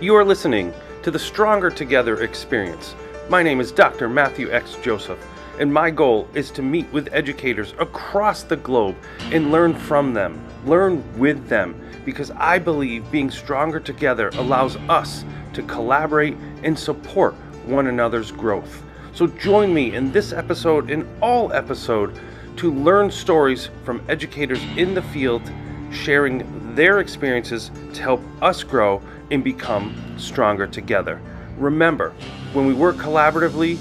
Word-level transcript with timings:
You 0.00 0.14
are 0.14 0.24
listening 0.24 0.72
to 1.02 1.10
the 1.10 1.18
Stronger 1.18 1.70
Together 1.70 2.22
experience. 2.22 2.94
My 3.28 3.42
name 3.42 3.58
is 3.58 3.72
Dr. 3.72 4.08
Matthew 4.08 4.48
X. 4.48 4.76
Joseph, 4.80 5.18
and 5.58 5.74
my 5.74 5.90
goal 5.90 6.28
is 6.34 6.52
to 6.52 6.62
meet 6.62 6.86
with 6.92 7.12
educators 7.12 7.74
across 7.80 8.44
the 8.44 8.58
globe 8.58 8.94
and 9.32 9.50
learn 9.50 9.74
from 9.74 10.14
them, 10.14 10.40
learn 10.64 11.02
with 11.18 11.48
them, 11.48 11.74
because 12.04 12.30
I 12.36 12.60
believe 12.60 13.10
being 13.10 13.28
stronger 13.28 13.80
together 13.80 14.28
allows 14.34 14.76
us 14.88 15.24
to 15.54 15.64
collaborate 15.64 16.36
and 16.62 16.78
support 16.78 17.34
one 17.66 17.88
another's 17.88 18.30
growth. 18.30 18.84
So 19.14 19.26
join 19.26 19.74
me 19.74 19.96
in 19.96 20.12
this 20.12 20.32
episode 20.32 20.92
and 20.92 21.08
all 21.20 21.52
episode 21.52 22.16
to 22.58 22.72
learn 22.72 23.10
stories 23.10 23.68
from 23.82 24.00
educators 24.08 24.62
in 24.76 24.94
the 24.94 25.02
field 25.02 25.42
sharing 25.90 26.57
their 26.74 27.00
experiences 27.00 27.70
to 27.94 28.02
help 28.02 28.22
us 28.42 28.62
grow 28.62 29.02
and 29.30 29.42
become 29.44 29.94
stronger 30.16 30.66
together. 30.66 31.20
Remember, 31.56 32.10
when 32.52 32.66
we 32.66 32.74
work 32.74 32.96
collaboratively, 32.96 33.78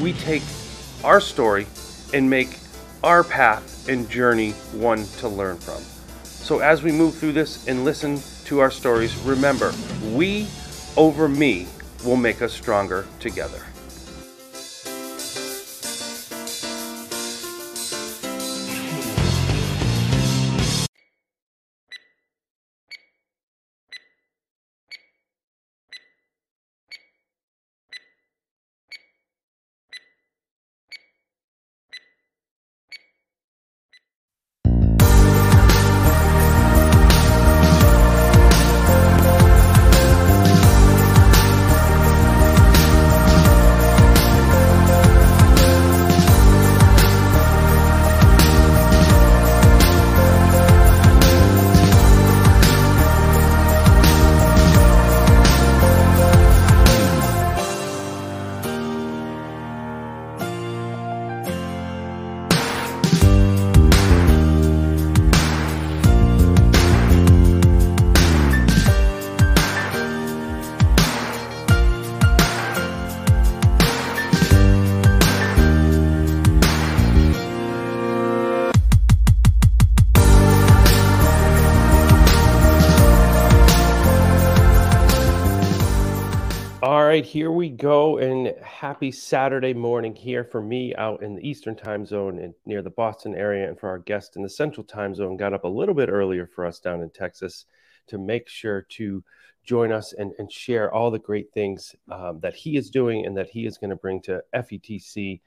we 0.00 0.12
take 0.14 0.42
our 1.04 1.20
story 1.20 1.66
and 2.12 2.28
make 2.28 2.58
our 3.02 3.22
path 3.22 3.88
and 3.88 4.08
journey 4.08 4.52
one 4.72 5.04
to 5.18 5.28
learn 5.28 5.58
from. 5.58 5.82
So, 6.24 6.58
as 6.60 6.82
we 6.82 6.92
move 6.92 7.14
through 7.14 7.32
this 7.32 7.66
and 7.68 7.84
listen 7.84 8.20
to 8.46 8.58
our 8.60 8.70
stories, 8.70 9.16
remember, 9.18 9.72
we 10.12 10.46
over 10.96 11.28
me 11.28 11.66
will 12.04 12.16
make 12.16 12.42
us 12.42 12.52
stronger 12.52 13.06
together. 13.20 13.62
Right, 87.14 87.24
here 87.24 87.52
we 87.52 87.68
go. 87.68 88.18
And 88.18 88.52
happy 88.60 89.12
Saturday 89.12 89.72
morning 89.72 90.16
here 90.16 90.42
for 90.42 90.60
me 90.60 90.96
out 90.96 91.22
in 91.22 91.36
the 91.36 91.48
Eastern 91.48 91.76
time 91.76 92.04
zone 92.04 92.40
and 92.40 92.54
near 92.66 92.82
the 92.82 92.90
Boston 92.90 93.36
area. 93.36 93.68
And 93.68 93.78
for 93.78 93.88
our 93.88 94.00
guest 94.00 94.34
in 94.34 94.42
the 94.42 94.50
Central 94.50 94.82
time 94.82 95.14
zone, 95.14 95.36
got 95.36 95.52
up 95.52 95.62
a 95.62 95.68
little 95.68 95.94
bit 95.94 96.08
earlier 96.08 96.48
for 96.48 96.66
us 96.66 96.80
down 96.80 97.02
in 97.02 97.10
Texas 97.10 97.66
to 98.08 98.18
make 98.18 98.48
sure 98.48 98.82
to 98.96 99.22
join 99.62 99.92
us 99.92 100.12
and, 100.12 100.32
and 100.40 100.50
share 100.50 100.92
all 100.92 101.12
the 101.12 101.20
great 101.20 101.52
things 101.54 101.94
um, 102.10 102.40
that 102.40 102.56
he 102.56 102.76
is 102.76 102.90
doing 102.90 103.24
and 103.24 103.36
that 103.36 103.48
he 103.48 103.64
is 103.64 103.78
going 103.78 103.90
to 103.90 103.96
bring 103.96 104.20
to 104.22 104.42
FETC. 104.52 105.40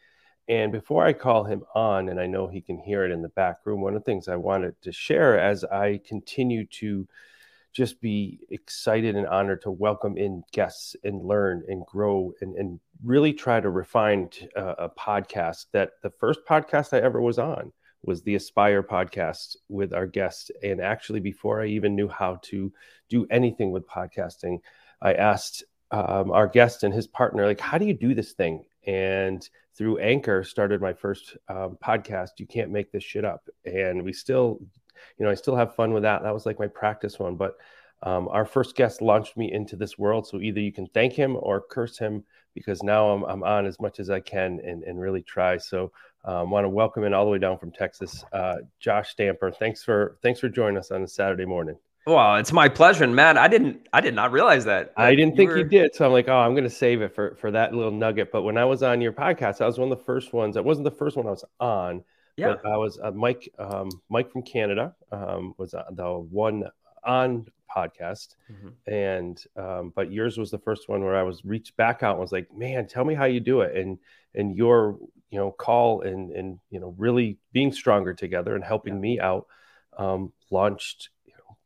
And 0.48 0.72
before 0.72 1.06
I 1.06 1.12
call 1.12 1.44
him 1.44 1.66
on, 1.76 2.08
and 2.08 2.18
I 2.18 2.28
know 2.28 2.48
he 2.48 2.62
can 2.62 2.80
hear 2.80 3.04
it 3.04 3.12
in 3.12 3.22
the 3.22 3.28
back 3.28 3.58
room, 3.66 3.82
one 3.82 3.94
of 3.94 4.06
the 4.06 4.10
things 4.10 4.30
I 4.30 4.38
wanted 4.38 4.82
to 4.84 4.94
share 4.94 5.38
as 5.38 5.66
I 5.66 6.00
continue 6.08 6.66
to 6.80 7.06
just 7.74 8.02
be 8.02 8.40
excited 8.50 9.16
and 9.16 9.28
honored 9.28 9.62
to 9.62 9.72
welcome 9.72 10.18
in 10.18 10.44
guests 10.52 10.96
and 11.04 11.24
learn 11.24 11.64
and 11.68 11.86
grow 11.86 12.34
and, 12.42 12.56
and 12.56 12.80
really 13.04 13.34
try 13.34 13.60
to 13.60 13.70
refine 13.70 14.30
uh, 14.56 14.76
a 14.80 14.90
podcast 14.90 15.66
that 15.74 15.92
the 16.02 16.10
first 16.10 16.40
podcast 16.50 16.94
I 16.94 17.02
ever 17.02 17.22
was 17.22 17.38
on 17.38 17.72
was 18.04 18.24
the 18.24 18.36
Aspire 18.36 18.84
podcast 18.84 19.58
with 19.70 19.94
our 19.94 20.08
guest. 20.08 20.52
And 20.64 20.82
actually, 20.82 21.20
before 21.20 21.62
I 21.62 21.68
even 21.68 21.96
knew 21.96 22.08
how 22.08 22.40
to 22.44 22.72
do 23.10 23.28
anything 23.30 23.72
with 23.72 23.88
podcasting, 23.88 24.60
I 25.02 25.14
asked 25.14 25.64
um, 25.92 26.32
our 26.32 26.48
guest 26.48 26.84
and 26.84 26.94
his 26.94 27.08
partner, 27.08 27.46
like, 27.46 27.60
how 27.60 27.78
do 27.78 27.86
you 27.86 27.94
do 27.94 28.14
this 28.14 28.34
thing? 28.34 28.66
And 28.86 29.48
through 29.76 30.00
Anchor, 30.00 30.44
started 30.44 30.82
my 30.82 30.94
first 30.94 31.38
um, 31.50 31.78
podcast. 31.84 32.32
You 32.38 32.48
can't 32.48 32.72
make 32.72 32.92
this 32.92 33.04
shit 33.04 33.26
up. 33.26 33.48
And 33.66 34.04
we 34.04 34.14
still 34.14 34.60
you 35.18 35.26
know, 35.26 35.32
I 35.32 35.36
still 35.36 35.56
have 35.56 35.76
fun 35.76 35.94
with 35.94 36.04
that. 36.04 36.24
That 36.24 36.34
was 36.34 36.46
like 36.46 36.60
my 36.60 36.68
practice 36.68 37.20
one. 37.20 37.36
But 37.36 37.58
um, 38.04 38.28
our 38.30 38.46
first 38.46 38.76
guest 38.76 39.02
launched 39.02 39.38
me 39.38 39.52
into 39.52 39.76
this 39.76 39.98
world. 39.98 40.28
So 40.28 40.40
either 40.40 40.60
you 40.60 40.72
can 40.72 40.88
thank 40.88 41.14
him 41.14 41.38
or 41.40 41.62
curse 41.62 41.98
him 41.98 42.24
because 42.54 42.84
now 42.84 43.10
I'm, 43.10 43.24
I'm 43.24 43.44
on 43.44 43.66
as 43.66 43.80
much 43.80 44.00
as 44.00 44.10
I 44.10 44.20
can 44.20 44.60
and, 44.64 44.84
and 44.84 45.00
really 45.00 45.22
try. 45.22 45.58
So 45.58 45.92
I 46.26 46.42
um, 46.42 46.52
want 46.52 46.66
to 46.66 46.70
welcome 46.70 47.04
in 47.04 47.14
all 47.14 47.26
the 47.26 47.32
way 47.32 47.40
down 47.40 47.58
from 47.58 47.72
Texas, 47.72 48.24
uh, 48.34 48.58
Josh 48.80 49.12
Stamper. 49.12 49.52
Thanks 49.52 49.84
for 49.84 50.18
thanks 50.22 50.40
for 50.40 50.50
joining 50.50 50.78
us 50.78 50.92
on 50.92 51.04
a 51.04 51.08
Saturday 51.08 51.46
morning. 51.46 51.78
Well, 52.06 52.38
it's 52.38 52.54
my 52.54 52.70
pleasure, 52.70 53.04
and 53.04 53.16
man, 53.16 53.38
I 53.38 53.48
didn't 53.48 53.88
I 53.92 54.02
did 54.02 54.16
not 54.16 54.32
realize 54.32 54.66
that. 54.66 54.94
I 54.96 55.14
didn't 55.14 55.32
you 55.32 55.38
think 55.38 55.52
were... 55.52 55.58
you 55.58 55.64
did, 55.66 55.94
so 55.94 56.06
I'm 56.06 56.12
like, 56.12 56.30
oh, 56.30 56.38
I'm 56.38 56.54
going 56.54 56.64
to 56.64 56.70
save 56.70 57.02
it 57.02 57.14
for 57.14 57.36
for 57.36 57.52
that 57.52 57.74
little 57.74 57.92
nugget. 57.92 58.32
But 58.32 58.44
when 58.44 58.58
I 58.58 58.66
was 58.66 58.82
on 58.82 59.02
your 59.02 59.12
podcast, 59.12 59.62
I 59.62 59.66
was 59.66 59.78
one 59.78 59.92
of 59.92 59.98
the 59.98 60.04
first 60.04 60.34
ones. 60.34 60.58
I 60.58 60.62
wasn't 60.62 60.86
the 60.86 60.92
first 60.92 61.18
one 61.18 61.28
I 61.28 61.32
was 61.32 61.46
on 61.60 62.04
yeah. 62.38 62.56
But 62.62 62.70
I 62.70 62.78
was 62.78 63.00
uh, 63.02 63.12
Mike. 63.12 63.52
Um, 63.58 63.90
Mike 64.10 64.32
from 64.32 64.44
Canada 64.44 64.96
um, 65.12 65.54
was 65.58 65.74
uh, 65.74 65.84
the 65.92 66.08
one 66.08 66.64
on 67.04 67.48
podcast, 67.76 68.36
mm-hmm. 68.52 68.92
and 68.92 69.44
um, 69.56 69.92
but 69.96 70.12
yours 70.12 70.38
was 70.38 70.52
the 70.52 70.60
first 70.60 70.88
one 70.88 71.04
where 71.04 71.16
I 71.16 71.24
was 71.24 71.44
reached 71.44 71.76
back 71.78 72.04
out 72.04 72.12
and 72.12 72.22
was 72.22 72.32
like, 72.32 72.48
"Man, 72.56 72.88
tell 72.88 73.04
me 73.04 73.16
how 73.16 73.26
you 73.26 73.40
do 73.40 73.62
it," 73.62 73.76
and 73.76 73.98
and 74.36 74.56
your 74.56 74.98
you 75.32 75.40
know 75.40 75.52
call 75.52 76.02
and 76.02 76.32
and 76.32 76.60
you 76.70 76.80
know 76.80 76.94
really 76.98 77.38
being 77.54 77.72
stronger 77.72 78.14
together 78.14 78.56
and 78.56 78.64
helping 78.64 78.96
yeah. 78.96 79.00
me 79.00 79.20
out 79.20 79.48
um, 79.98 80.32
launched 80.52 81.10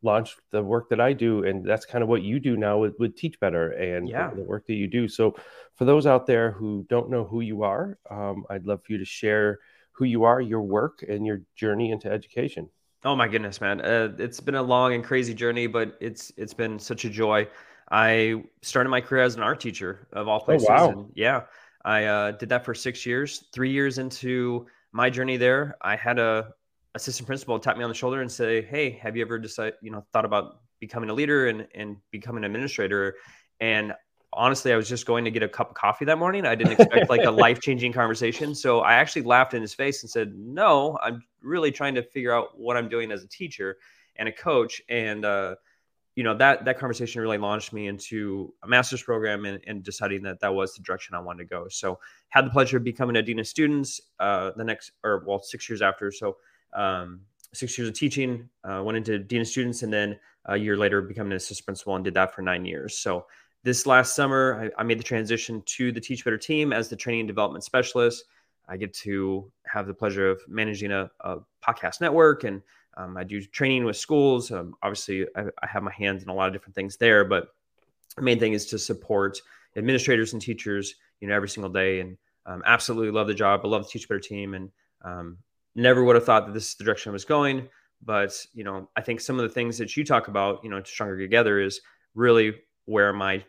launched 0.02 0.40
the 0.50 0.62
work 0.62 0.88
that 0.90 1.00
I 1.00 1.12
do, 1.12 1.44
and 1.44 1.64
that's 1.64 1.86
kind 1.86 2.02
of 2.02 2.08
what 2.08 2.22
you 2.22 2.40
do 2.40 2.56
now 2.56 2.78
with, 2.78 2.98
with 2.98 3.16
Teach 3.16 3.38
Better 3.38 3.70
and 3.72 4.08
yeah. 4.08 4.30
the, 4.30 4.36
the, 4.36 4.42
work 4.42 4.66
that 4.66 4.74
you 4.74 4.88
do. 4.88 5.08
So, 5.08 5.36
for 5.76 5.84
those 5.84 6.06
out 6.06 6.26
there 6.26 6.50
who 6.50 6.84
don't 6.88 7.08
know 7.08 7.24
who 7.24 7.40
you 7.40 7.62
are, 7.62 7.98
um, 8.10 8.44
I'd 8.50 8.66
love 8.66 8.82
for 8.84 8.92
you 8.92 8.98
to 8.98 9.04
share 9.04 9.60
who 9.92 10.04
you 10.04 10.24
are, 10.24 10.40
your 10.40 10.62
work, 10.62 11.04
and 11.06 11.26
your 11.26 11.42
journey 11.54 11.90
into 11.90 12.10
education. 12.10 12.68
Oh 13.04 13.16
my 13.16 13.28
goodness, 13.28 13.60
man! 13.60 13.80
Uh, 13.80 14.12
it's 14.18 14.40
been 14.40 14.54
a 14.54 14.62
long 14.62 14.94
and 14.94 15.02
crazy 15.02 15.34
journey, 15.34 15.66
but 15.66 15.96
it's 16.00 16.32
it's 16.36 16.54
been 16.54 16.78
such 16.78 17.04
a 17.04 17.10
joy. 17.10 17.48
I 17.90 18.44
started 18.62 18.90
my 18.90 19.00
career 19.00 19.22
as 19.22 19.34
an 19.34 19.42
art 19.42 19.60
teacher 19.60 20.06
of 20.12 20.28
all 20.28 20.40
oh, 20.40 20.44
places. 20.44 20.68
Oh, 20.70 20.72
wow. 20.72 20.90
And 20.90 21.12
yeah, 21.14 21.42
I 21.84 22.04
uh, 22.04 22.30
did 22.32 22.48
that 22.50 22.64
for 22.64 22.74
six 22.74 23.04
years. 23.04 23.44
Three 23.52 23.70
years 23.70 23.98
into 23.98 24.66
my 24.92 25.10
journey 25.10 25.36
there, 25.36 25.76
I 25.82 25.96
had 25.96 26.18
a 26.18 26.52
assistant 26.94 27.26
principal 27.26 27.58
tap 27.58 27.76
me 27.76 27.84
on 27.84 27.90
the 27.90 27.94
shoulder 27.94 28.20
and 28.20 28.30
say, 28.30 28.62
"Hey, 28.62 28.90
have 28.90 29.16
you 29.16 29.22
ever 29.22 29.38
decided, 29.38 29.74
you 29.82 29.90
know, 29.90 30.04
thought 30.12 30.24
about 30.24 30.60
becoming 30.80 31.10
a 31.10 31.14
leader 31.14 31.48
and 31.48 31.66
and 31.74 31.96
becoming 32.12 32.44
an 32.44 32.50
administrator?" 32.50 33.16
And 33.60 33.94
honestly, 34.32 34.72
I 34.72 34.76
was 34.76 34.88
just 34.88 35.06
going 35.06 35.24
to 35.24 35.30
get 35.30 35.42
a 35.42 35.48
cup 35.48 35.70
of 35.70 35.74
coffee 35.74 36.04
that 36.06 36.18
morning. 36.18 36.46
I 36.46 36.54
didn't 36.54 36.80
expect 36.80 37.10
like 37.10 37.24
a 37.24 37.30
life 37.44 37.60
changing 37.60 37.92
conversation. 37.92 38.54
So 38.54 38.80
I 38.80 38.94
actually 38.94 39.22
laughed 39.22 39.54
in 39.54 39.60
his 39.60 39.74
face 39.74 40.02
and 40.02 40.10
said, 40.10 40.34
No, 40.36 40.98
I'm 41.02 41.22
really 41.42 41.70
trying 41.70 41.94
to 41.96 42.02
figure 42.02 42.34
out 42.34 42.58
what 42.58 42.76
I'm 42.76 42.88
doing 42.88 43.12
as 43.12 43.22
a 43.22 43.28
teacher 43.28 43.76
and 44.16 44.28
a 44.28 44.32
coach. 44.32 44.80
And, 44.88 45.24
uh, 45.24 45.56
you 46.14 46.24
know, 46.24 46.36
that, 46.36 46.64
that 46.66 46.78
conversation 46.78 47.20
really 47.22 47.38
launched 47.38 47.72
me 47.72 47.86
into 47.86 48.52
a 48.62 48.68
master's 48.68 49.02
program 49.02 49.44
and, 49.44 49.60
and, 49.66 49.82
deciding 49.82 50.22
that 50.24 50.40
that 50.40 50.54
was 50.54 50.74
the 50.74 50.82
direction 50.82 51.14
I 51.14 51.20
wanted 51.20 51.38
to 51.38 51.44
go. 51.46 51.68
So 51.68 51.98
had 52.28 52.44
the 52.44 52.50
pleasure 52.50 52.76
of 52.76 52.84
becoming 52.84 53.16
a 53.16 53.22
dean 53.22 53.38
of 53.38 53.46
students 53.46 54.00
uh, 54.20 54.50
the 54.56 54.64
next, 54.64 54.92
or 55.02 55.24
well, 55.26 55.40
six 55.40 55.68
years 55.68 55.80
after. 55.80 56.12
So, 56.12 56.36
um, 56.74 57.22
six 57.54 57.76
years 57.76 57.88
of 57.88 57.94
teaching, 57.94 58.48
uh, 58.64 58.82
went 58.84 58.96
into 58.96 59.18
dean 59.18 59.42
of 59.42 59.46
students, 59.46 59.82
and 59.82 59.92
then 59.92 60.18
a 60.46 60.56
year 60.56 60.76
later 60.76 61.00
becoming 61.02 61.32
an 61.32 61.36
assistant 61.36 61.66
principal 61.66 61.94
and 61.94 62.04
did 62.04 62.14
that 62.14 62.34
for 62.34 62.42
nine 62.42 62.64
years. 62.64 62.98
So 62.98 63.26
this 63.64 63.86
last 63.86 64.14
summer, 64.14 64.70
I, 64.76 64.80
I, 64.80 64.84
made 64.84 64.98
the 64.98 65.04
transition 65.04 65.62
to 65.66 65.92
the 65.92 66.00
Teach 66.00 66.24
Better 66.24 66.38
team 66.38 66.72
as 66.72 66.88
the 66.88 66.96
training 66.96 67.20
and 67.20 67.28
development 67.28 67.64
specialist. 67.64 68.24
I 68.68 68.76
get 68.76 68.92
to 68.94 69.50
have 69.66 69.86
the 69.86 69.94
pleasure 69.94 70.30
of 70.30 70.40
managing 70.48 70.92
a, 70.92 71.10
a 71.20 71.38
podcast 71.64 72.00
network 72.00 72.44
and 72.44 72.62
um, 72.96 73.16
I 73.16 73.24
do 73.24 73.40
training 73.42 73.84
with 73.84 73.96
schools. 73.96 74.50
Um, 74.50 74.74
obviously, 74.82 75.26
I, 75.34 75.44
I, 75.62 75.66
have 75.66 75.82
my 75.82 75.92
hands 75.92 76.22
in 76.22 76.28
a 76.28 76.34
lot 76.34 76.48
of 76.48 76.52
different 76.52 76.74
things 76.74 76.96
there, 76.96 77.24
but 77.24 77.54
the 78.16 78.22
main 78.22 78.38
thing 78.38 78.52
is 78.52 78.66
to 78.66 78.78
support 78.78 79.40
administrators 79.76 80.34
and 80.34 80.42
teachers, 80.42 80.96
you 81.20 81.28
know, 81.28 81.34
every 81.34 81.48
single 81.48 81.72
day. 81.72 82.00
And 82.00 82.18
um, 82.44 82.62
absolutely 82.66 83.10
love 83.10 83.28
the 83.28 83.34
job. 83.34 83.62
I 83.64 83.68
love 83.68 83.84
the 83.84 83.88
Teach 83.88 84.08
Better 84.08 84.20
team, 84.20 84.54
and 84.54 84.70
um, 85.02 85.38
never 85.74 86.04
would 86.04 86.16
have 86.16 86.26
thought 86.26 86.46
that 86.46 86.52
this 86.52 86.68
is 86.68 86.74
the 86.74 86.84
direction 86.84 87.10
I 87.10 87.12
was 87.14 87.24
going. 87.24 87.68
But 88.04 88.44
you 88.52 88.64
know, 88.64 88.88
I 88.96 89.00
think 89.00 89.20
some 89.20 89.38
of 89.38 89.44
the 89.44 89.54
things 89.54 89.78
that 89.78 89.96
you 89.96 90.04
talk 90.04 90.28
about, 90.28 90.62
you 90.62 90.68
know, 90.68 90.80
to 90.80 90.86
stronger 90.86 91.16
together 91.16 91.60
is 91.60 91.80
really 92.14 92.56
where 92.86 93.12
my 93.12 93.44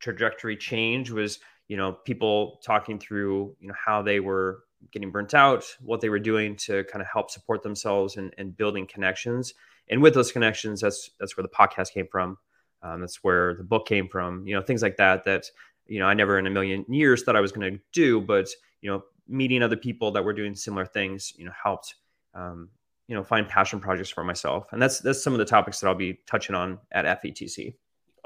trajectory 0.00 0.56
change 0.56 1.10
was. 1.10 1.38
You 1.68 1.76
know, 1.76 1.92
people 1.92 2.60
talking 2.64 2.98
through, 2.98 3.54
you 3.60 3.68
know, 3.68 3.74
how 3.76 4.00
they 4.00 4.20
were 4.20 4.64
getting 4.92 5.10
burnt 5.10 5.34
out, 5.34 5.64
what 5.80 6.00
they 6.00 6.08
were 6.08 6.18
doing 6.18 6.56
to 6.56 6.84
kind 6.84 7.02
of 7.02 7.08
help 7.12 7.30
support 7.30 7.62
themselves 7.62 8.16
and, 8.16 8.32
and 8.38 8.56
building 8.56 8.86
connections. 8.86 9.52
And 9.90 10.02
with 10.02 10.14
those 10.14 10.32
connections, 10.32 10.80
that's 10.80 11.10
that's 11.18 11.36
where 11.36 11.42
the 11.42 11.48
podcast 11.48 11.92
came 11.92 12.06
from. 12.10 12.38
Um, 12.82 13.00
that's 13.00 13.22
where 13.24 13.54
the 13.54 13.64
book 13.64 13.86
came 13.86 14.08
from. 14.08 14.46
You 14.46 14.54
know, 14.54 14.62
things 14.62 14.82
like 14.82 14.96
that. 14.96 15.24
That 15.24 15.44
you 15.86 15.98
know, 15.98 16.06
I 16.06 16.14
never 16.14 16.38
in 16.38 16.46
a 16.46 16.50
million 16.50 16.84
years 16.88 17.22
thought 17.22 17.36
I 17.36 17.40
was 17.40 17.52
going 17.52 17.72
to 17.72 17.80
do, 17.92 18.20
but 18.20 18.48
you 18.80 18.90
know, 18.90 19.02
meeting 19.26 19.62
other 19.62 19.76
people 19.76 20.12
that 20.12 20.24
were 20.24 20.32
doing 20.32 20.54
similar 20.54 20.86
things, 20.86 21.32
you 21.36 21.44
know, 21.44 21.52
helped, 21.60 21.94
um, 22.34 22.68
you 23.08 23.16
know, 23.16 23.24
find 23.24 23.48
passion 23.48 23.80
projects 23.80 24.10
for 24.10 24.24
myself. 24.24 24.66
And 24.72 24.80
that's 24.80 25.00
that's 25.00 25.22
some 25.22 25.32
of 25.32 25.38
the 25.38 25.44
topics 25.44 25.80
that 25.80 25.88
I'll 25.88 25.94
be 25.94 26.18
touching 26.26 26.54
on 26.54 26.78
at 26.92 27.22
FETC. 27.22 27.74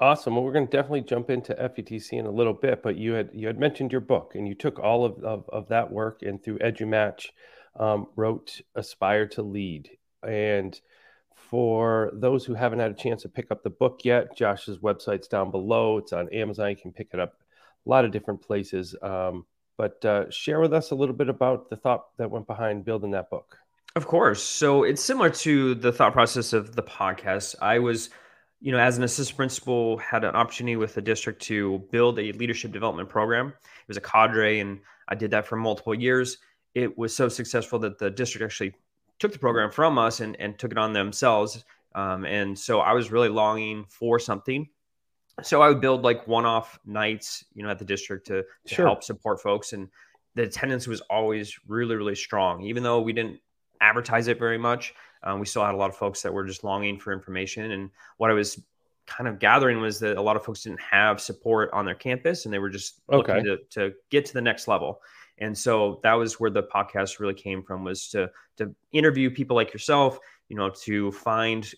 Awesome. 0.02 0.34
Well, 0.34 0.42
we're 0.42 0.52
going 0.52 0.66
to 0.66 0.76
definitely 0.76 1.02
jump 1.02 1.30
into 1.30 1.54
FETC 1.54 2.18
in 2.18 2.26
a 2.26 2.30
little 2.30 2.54
bit, 2.54 2.82
but 2.82 2.96
you 2.96 3.12
had 3.12 3.30
you 3.32 3.46
had 3.46 3.60
mentioned 3.60 3.92
your 3.92 4.00
book, 4.00 4.32
and 4.34 4.48
you 4.48 4.54
took 4.56 4.80
all 4.80 5.04
of 5.04 5.22
of, 5.22 5.48
of 5.50 5.68
that 5.68 5.92
work 5.92 6.22
and 6.22 6.42
through 6.42 6.58
EduMatch 6.58 7.26
um, 7.78 8.08
wrote 8.16 8.60
"Aspire 8.74 9.28
to 9.28 9.42
Lead." 9.42 9.90
And 10.26 10.80
for 11.36 12.10
those 12.14 12.44
who 12.44 12.54
haven't 12.54 12.80
had 12.80 12.90
a 12.90 12.94
chance 12.94 13.22
to 13.22 13.28
pick 13.28 13.52
up 13.52 13.62
the 13.62 13.70
book 13.70 14.00
yet, 14.02 14.36
Josh's 14.36 14.78
website's 14.78 15.28
down 15.28 15.52
below. 15.52 15.98
It's 15.98 16.12
on 16.12 16.28
Amazon. 16.30 16.70
You 16.70 16.76
can 16.76 16.90
pick 16.90 17.10
it 17.12 17.20
up 17.20 17.34
a 17.86 17.88
lot 17.88 18.04
of 18.04 18.10
different 18.10 18.42
places. 18.42 18.96
Um, 19.02 19.46
but 19.76 20.04
uh, 20.04 20.28
share 20.30 20.58
with 20.58 20.72
us 20.72 20.90
a 20.90 20.96
little 20.96 21.14
bit 21.14 21.28
about 21.28 21.70
the 21.70 21.76
thought 21.76 22.16
that 22.16 22.28
went 22.28 22.48
behind 22.48 22.84
building 22.84 23.12
that 23.12 23.30
book. 23.30 23.56
Of 23.94 24.08
course. 24.08 24.42
So 24.42 24.82
it's 24.82 25.02
similar 25.02 25.30
to 25.30 25.76
the 25.76 25.92
thought 25.92 26.12
process 26.12 26.52
of 26.52 26.74
the 26.74 26.82
podcast. 26.82 27.54
I 27.62 27.78
was, 27.78 28.10
you 28.62 28.72
know, 28.72 28.78
as 28.78 28.96
an 28.96 29.04
assistant 29.04 29.36
principal, 29.36 29.98
had 29.98 30.24
an 30.24 30.34
opportunity 30.34 30.76
with 30.76 30.94
the 30.94 31.02
district 31.02 31.42
to 31.42 31.78
build 31.90 32.18
a 32.18 32.32
leadership 32.32 32.72
development 32.72 33.08
program. 33.08 33.48
It 33.48 33.88
was 33.88 33.96
a 33.96 34.00
cadre, 34.00 34.60
and 34.60 34.80
I 35.08 35.14
did 35.14 35.32
that 35.32 35.46
for 35.46 35.56
multiple 35.56 35.94
years. 35.94 36.38
It 36.74 36.96
was 36.96 37.14
so 37.14 37.28
successful 37.28 37.78
that 37.80 37.98
the 37.98 38.10
district 38.10 38.44
actually 38.44 38.74
took 39.18 39.32
the 39.32 39.38
program 39.38 39.70
from 39.70 39.98
us 39.98 40.20
and, 40.20 40.40
and 40.40 40.58
took 40.58 40.72
it 40.72 40.78
on 40.78 40.92
themselves. 40.92 41.64
Um, 41.94 42.24
and 42.24 42.58
so 42.58 42.80
I 42.80 42.92
was 42.92 43.12
really 43.12 43.28
longing 43.28 43.84
for 43.88 44.18
something 44.18 44.68
so 45.40 45.62
I 45.62 45.68
would 45.68 45.80
build 45.80 46.02
like 46.02 46.26
one-off 46.26 46.78
nights, 46.84 47.44
you 47.54 47.62
know, 47.62 47.70
at 47.70 47.78
the 47.78 47.84
district 47.84 48.26
to, 48.26 48.42
to 48.66 48.74
sure. 48.74 48.86
help 48.86 49.02
support 49.02 49.40
folks, 49.40 49.72
and 49.72 49.88
the 50.34 50.42
attendance 50.42 50.86
was 50.86 51.00
always 51.02 51.58
really, 51.66 51.96
really 51.96 52.14
strong. 52.14 52.62
Even 52.62 52.82
though 52.82 53.00
we 53.00 53.12
didn't 53.12 53.40
advertise 53.80 54.28
it 54.28 54.38
very 54.38 54.58
much, 54.58 54.94
um, 55.24 55.40
we 55.40 55.46
still 55.46 55.64
had 55.64 55.74
a 55.74 55.78
lot 55.78 55.90
of 55.90 55.96
folks 55.96 56.22
that 56.22 56.32
were 56.32 56.44
just 56.44 56.64
longing 56.64 56.98
for 56.98 57.12
information. 57.12 57.72
And 57.72 57.90
what 58.16 58.30
I 58.30 58.34
was 58.34 58.60
kind 59.06 59.28
of 59.28 59.38
gathering 59.38 59.80
was 59.80 59.98
that 60.00 60.16
a 60.16 60.22
lot 60.22 60.36
of 60.36 60.44
folks 60.44 60.62
didn't 60.62 60.80
have 60.80 61.20
support 61.20 61.70
on 61.72 61.84
their 61.84 61.94
campus, 61.94 62.44
and 62.44 62.52
they 62.52 62.58
were 62.58 62.70
just 62.70 63.00
okay. 63.10 63.34
looking 63.34 63.44
to, 63.44 63.58
to 63.70 63.94
get 64.10 64.24
to 64.26 64.34
the 64.34 64.40
next 64.40 64.68
level. 64.68 65.00
And 65.38 65.56
so 65.56 66.00
that 66.02 66.14
was 66.14 66.38
where 66.38 66.50
the 66.50 66.62
podcast 66.62 67.18
really 67.18 67.34
came 67.34 67.62
from 67.62 67.84
was 67.84 68.08
to 68.10 68.30
to 68.58 68.74
interview 68.92 69.30
people 69.30 69.56
like 69.56 69.72
yourself, 69.72 70.18
you 70.48 70.56
know, 70.56 70.70
to 70.84 71.10
find 71.12 71.72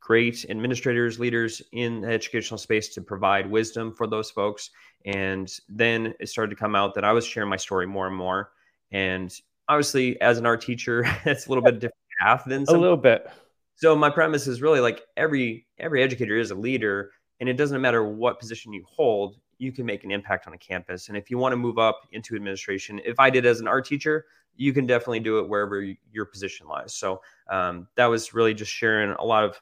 great 0.00 0.44
administrators, 0.48 1.18
leaders 1.18 1.62
in 1.72 2.00
the 2.00 2.08
educational 2.08 2.58
space 2.58 2.88
to 2.94 3.00
provide 3.00 3.50
wisdom 3.50 3.92
for 3.92 4.06
those 4.06 4.30
folks. 4.30 4.70
And 5.04 5.52
then 5.68 6.14
it 6.20 6.28
started 6.28 6.50
to 6.50 6.56
come 6.56 6.76
out 6.76 6.94
that 6.94 7.04
I 7.04 7.12
was 7.12 7.24
sharing 7.24 7.48
my 7.48 7.56
story 7.56 7.86
more 7.86 8.06
and 8.06 8.16
more. 8.16 8.50
And 8.92 9.32
obviously, 9.68 10.20
as 10.20 10.38
an 10.38 10.46
art 10.46 10.60
teacher, 10.60 11.04
it's 11.24 11.46
a 11.46 11.48
little 11.48 11.64
bit 11.64 11.74
different 11.74 12.05
path 12.18 12.44
than 12.46 12.66
some. 12.66 12.76
a 12.76 12.78
little 12.78 12.96
bit. 12.96 13.28
So 13.76 13.94
my 13.94 14.10
premise 14.10 14.46
is 14.46 14.62
really 14.62 14.80
like 14.80 15.02
every 15.16 15.66
every 15.78 16.02
educator 16.02 16.36
is 16.36 16.50
a 16.50 16.54
leader, 16.54 17.10
and 17.40 17.48
it 17.48 17.54
doesn't 17.54 17.80
matter 17.80 18.04
what 18.04 18.38
position 18.38 18.72
you 18.72 18.84
hold, 18.88 19.36
you 19.58 19.72
can 19.72 19.86
make 19.86 20.04
an 20.04 20.10
impact 20.10 20.46
on 20.46 20.52
a 20.52 20.58
campus. 20.58 21.08
And 21.08 21.16
if 21.16 21.30
you 21.30 21.38
want 21.38 21.52
to 21.52 21.56
move 21.56 21.78
up 21.78 22.02
into 22.12 22.34
administration, 22.34 23.00
if 23.04 23.20
I 23.20 23.30
did 23.30 23.46
as 23.46 23.60
an 23.60 23.68
art 23.68 23.86
teacher, 23.86 24.26
you 24.56 24.72
can 24.72 24.86
definitely 24.86 25.20
do 25.20 25.38
it 25.38 25.48
wherever 25.48 25.86
your 26.12 26.24
position 26.24 26.66
lies. 26.66 26.94
So 26.94 27.20
um, 27.50 27.86
that 27.96 28.06
was 28.06 28.34
really 28.34 28.54
just 28.54 28.72
sharing 28.72 29.10
a 29.10 29.24
lot 29.24 29.44
of 29.44 29.60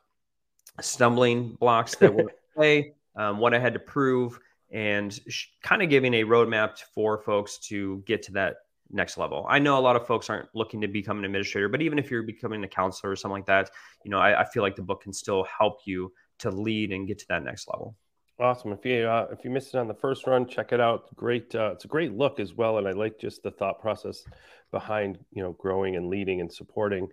stumbling 0.81 1.57
blocks 1.61 1.97
that 1.97 2.15
were 2.15 2.33
play, 2.55 2.95
um, 3.17 3.39
what 3.39 3.55
I 3.55 3.59
had 3.59 3.75
to 3.75 3.81
prove, 3.81 4.39
and 4.71 5.13
sh- 5.29 5.47
kind 5.63 5.83
of 5.83 5.89
giving 5.89 6.15
a 6.15 6.25
roadmap 6.25 6.79
for 6.95 7.19
folks 7.19 7.59
to 7.69 8.03
get 8.07 8.23
to 8.25 8.33
that 8.33 8.57
next 8.91 9.19
level. 9.19 9.47
I 9.49 9.59
know 9.59 9.79
a 9.79 9.81
lot 9.81 9.97
of 9.97 10.07
folks 10.07 10.31
aren't 10.31 10.49
looking 10.55 10.81
to 10.83 10.89
become 10.89 11.19
an 11.19 11.25
administrator, 11.25 11.69
but 11.69 11.83
even 11.83 11.99
if 11.99 12.11
you're 12.11 12.23
becoming 12.23 12.63
a 12.65 12.69
counselor 12.69 13.13
or 13.13 13.17
something 13.17 13.39
like 13.39 13.47
that, 13.47 13.71
you 14.05 14.11
know, 14.11 14.19
I, 14.19 14.43
I 14.43 14.45
feel 14.45 14.63
like 14.63 14.77
the 14.77 14.83
book 14.83 15.03
can 15.03 15.13
still 15.13 15.45
help 15.45 15.81
you 15.85 16.13
to 16.41 16.51
lead 16.51 16.93
and 16.93 17.07
get 17.07 17.19
to 17.21 17.27
that 17.29 17.43
next 17.43 17.69
level. 17.69 17.97
Awesome. 18.41 18.73
If 18.73 18.85
you 18.85 19.07
uh, 19.07 19.29
if 19.31 19.45
you 19.45 19.51
missed 19.51 19.75
it 19.75 19.79
on 19.79 19.87
the 19.87 19.95
first 19.95 20.27
run, 20.27 20.49
check 20.49 20.73
it 20.73 20.81
out. 20.81 21.15
Great. 21.15 21.55
Uh, 21.55 21.71
it's 21.73 21.85
a 21.85 21.89
great 21.89 22.13
look 22.13 22.41
as 22.41 22.53
well, 22.53 22.79
and 22.79 22.89
I 22.89 22.91
like 22.91 23.19
just 23.19 23.45
the 23.45 23.53
thought 23.53 23.81
process 23.81 24.25
behind 24.73 25.19
you 25.31 25.43
know 25.43 25.53
growing 25.53 25.95
and 25.95 26.09
leading 26.09 26.41
and 26.41 26.53
supporting. 26.53 27.09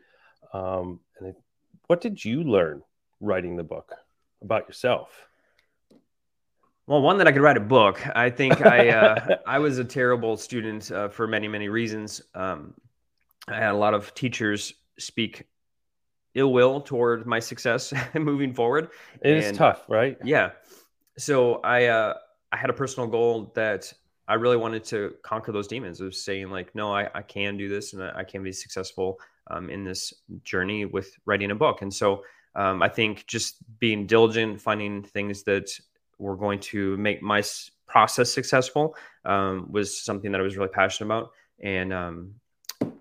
Um, 0.52 1.00
and 1.20 1.36
what 1.86 2.02
did 2.02 2.26
you 2.26 2.44
learn 2.44 2.82
writing 3.20 3.56
the 3.56 3.64
book 3.64 3.94
about 4.42 4.68
yourself? 4.68 5.28
Well, 6.92 7.02
one 7.02 7.20
that 7.20 7.28
I 7.28 7.32
could 7.32 7.42
write 7.42 7.56
a 7.56 7.62
book. 7.62 8.06
I 8.18 8.30
think 8.30 8.66
I 8.66 8.90
uh, 8.90 9.38
I 9.48 9.60
was 9.60 9.78
a 9.78 9.84
terrible 9.86 10.36
student 10.36 10.92
uh, 10.92 11.08
for 11.08 11.26
many 11.26 11.48
many 11.48 11.70
reasons. 11.70 12.22
Um, 12.36 12.74
I 13.48 13.56
had 13.56 13.72
a 13.72 13.78
lot 13.78 13.94
of 13.94 14.14
teachers 14.14 14.74
speak 15.00 15.48
ill 16.36 16.52
will 16.52 16.82
toward 16.82 17.26
my 17.26 17.40
success 17.40 17.94
moving 18.14 18.54
forward. 18.54 18.90
It 19.22 19.38
and, 19.38 19.38
is 19.38 19.58
tough, 19.58 19.86
right? 19.88 20.18
Yeah. 20.22 20.52
So 21.18 21.62
I 21.62 21.86
uh, 21.86 22.16
I 22.52 22.58
had 22.58 22.70
a 22.70 22.74
personal 22.74 23.08
goal 23.08 23.54
that 23.56 23.94
I 24.28 24.34
really 24.34 24.58
wanted 24.58 24.84
to 24.86 25.16
conquer 25.24 25.54
those 25.54 25.70
demons 25.70 26.02
of 26.02 26.14
saying 26.14 26.50
like, 26.50 26.76
no, 26.76 26.94
I, 26.94 27.08
I 27.16 27.22
can 27.22 27.56
do 27.56 27.70
this 27.70 27.94
and 27.94 28.04
I 28.04 28.26
can 28.26 28.44
be 28.44 28.52
successful 28.52 29.18
um, 29.50 29.70
in 29.70 29.86
this 29.86 30.14
journey 30.44 30.84
with 30.84 31.18
writing 31.26 31.52
a 31.52 31.56
book. 31.56 31.84
And 31.84 31.94
so 31.94 32.26
um, 32.54 32.82
I 32.82 32.90
think 32.90 33.28
just 33.28 33.56
being 33.80 34.08
diligent, 34.08 34.60
finding 34.60 35.04
things 35.04 35.44
that 35.44 35.72
were 36.22 36.38
going 36.38 36.60
to 36.60 36.96
make 36.98 37.22
my 37.22 37.44
process 37.88 38.32
successful 38.32 38.96
um, 39.26 39.68
was 39.70 40.00
something 40.00 40.32
that 40.32 40.40
I 40.40 40.44
was 40.44 40.56
really 40.56 40.70
passionate 40.70 41.08
about. 41.08 41.32
And, 41.62 41.92
um, 41.92 42.36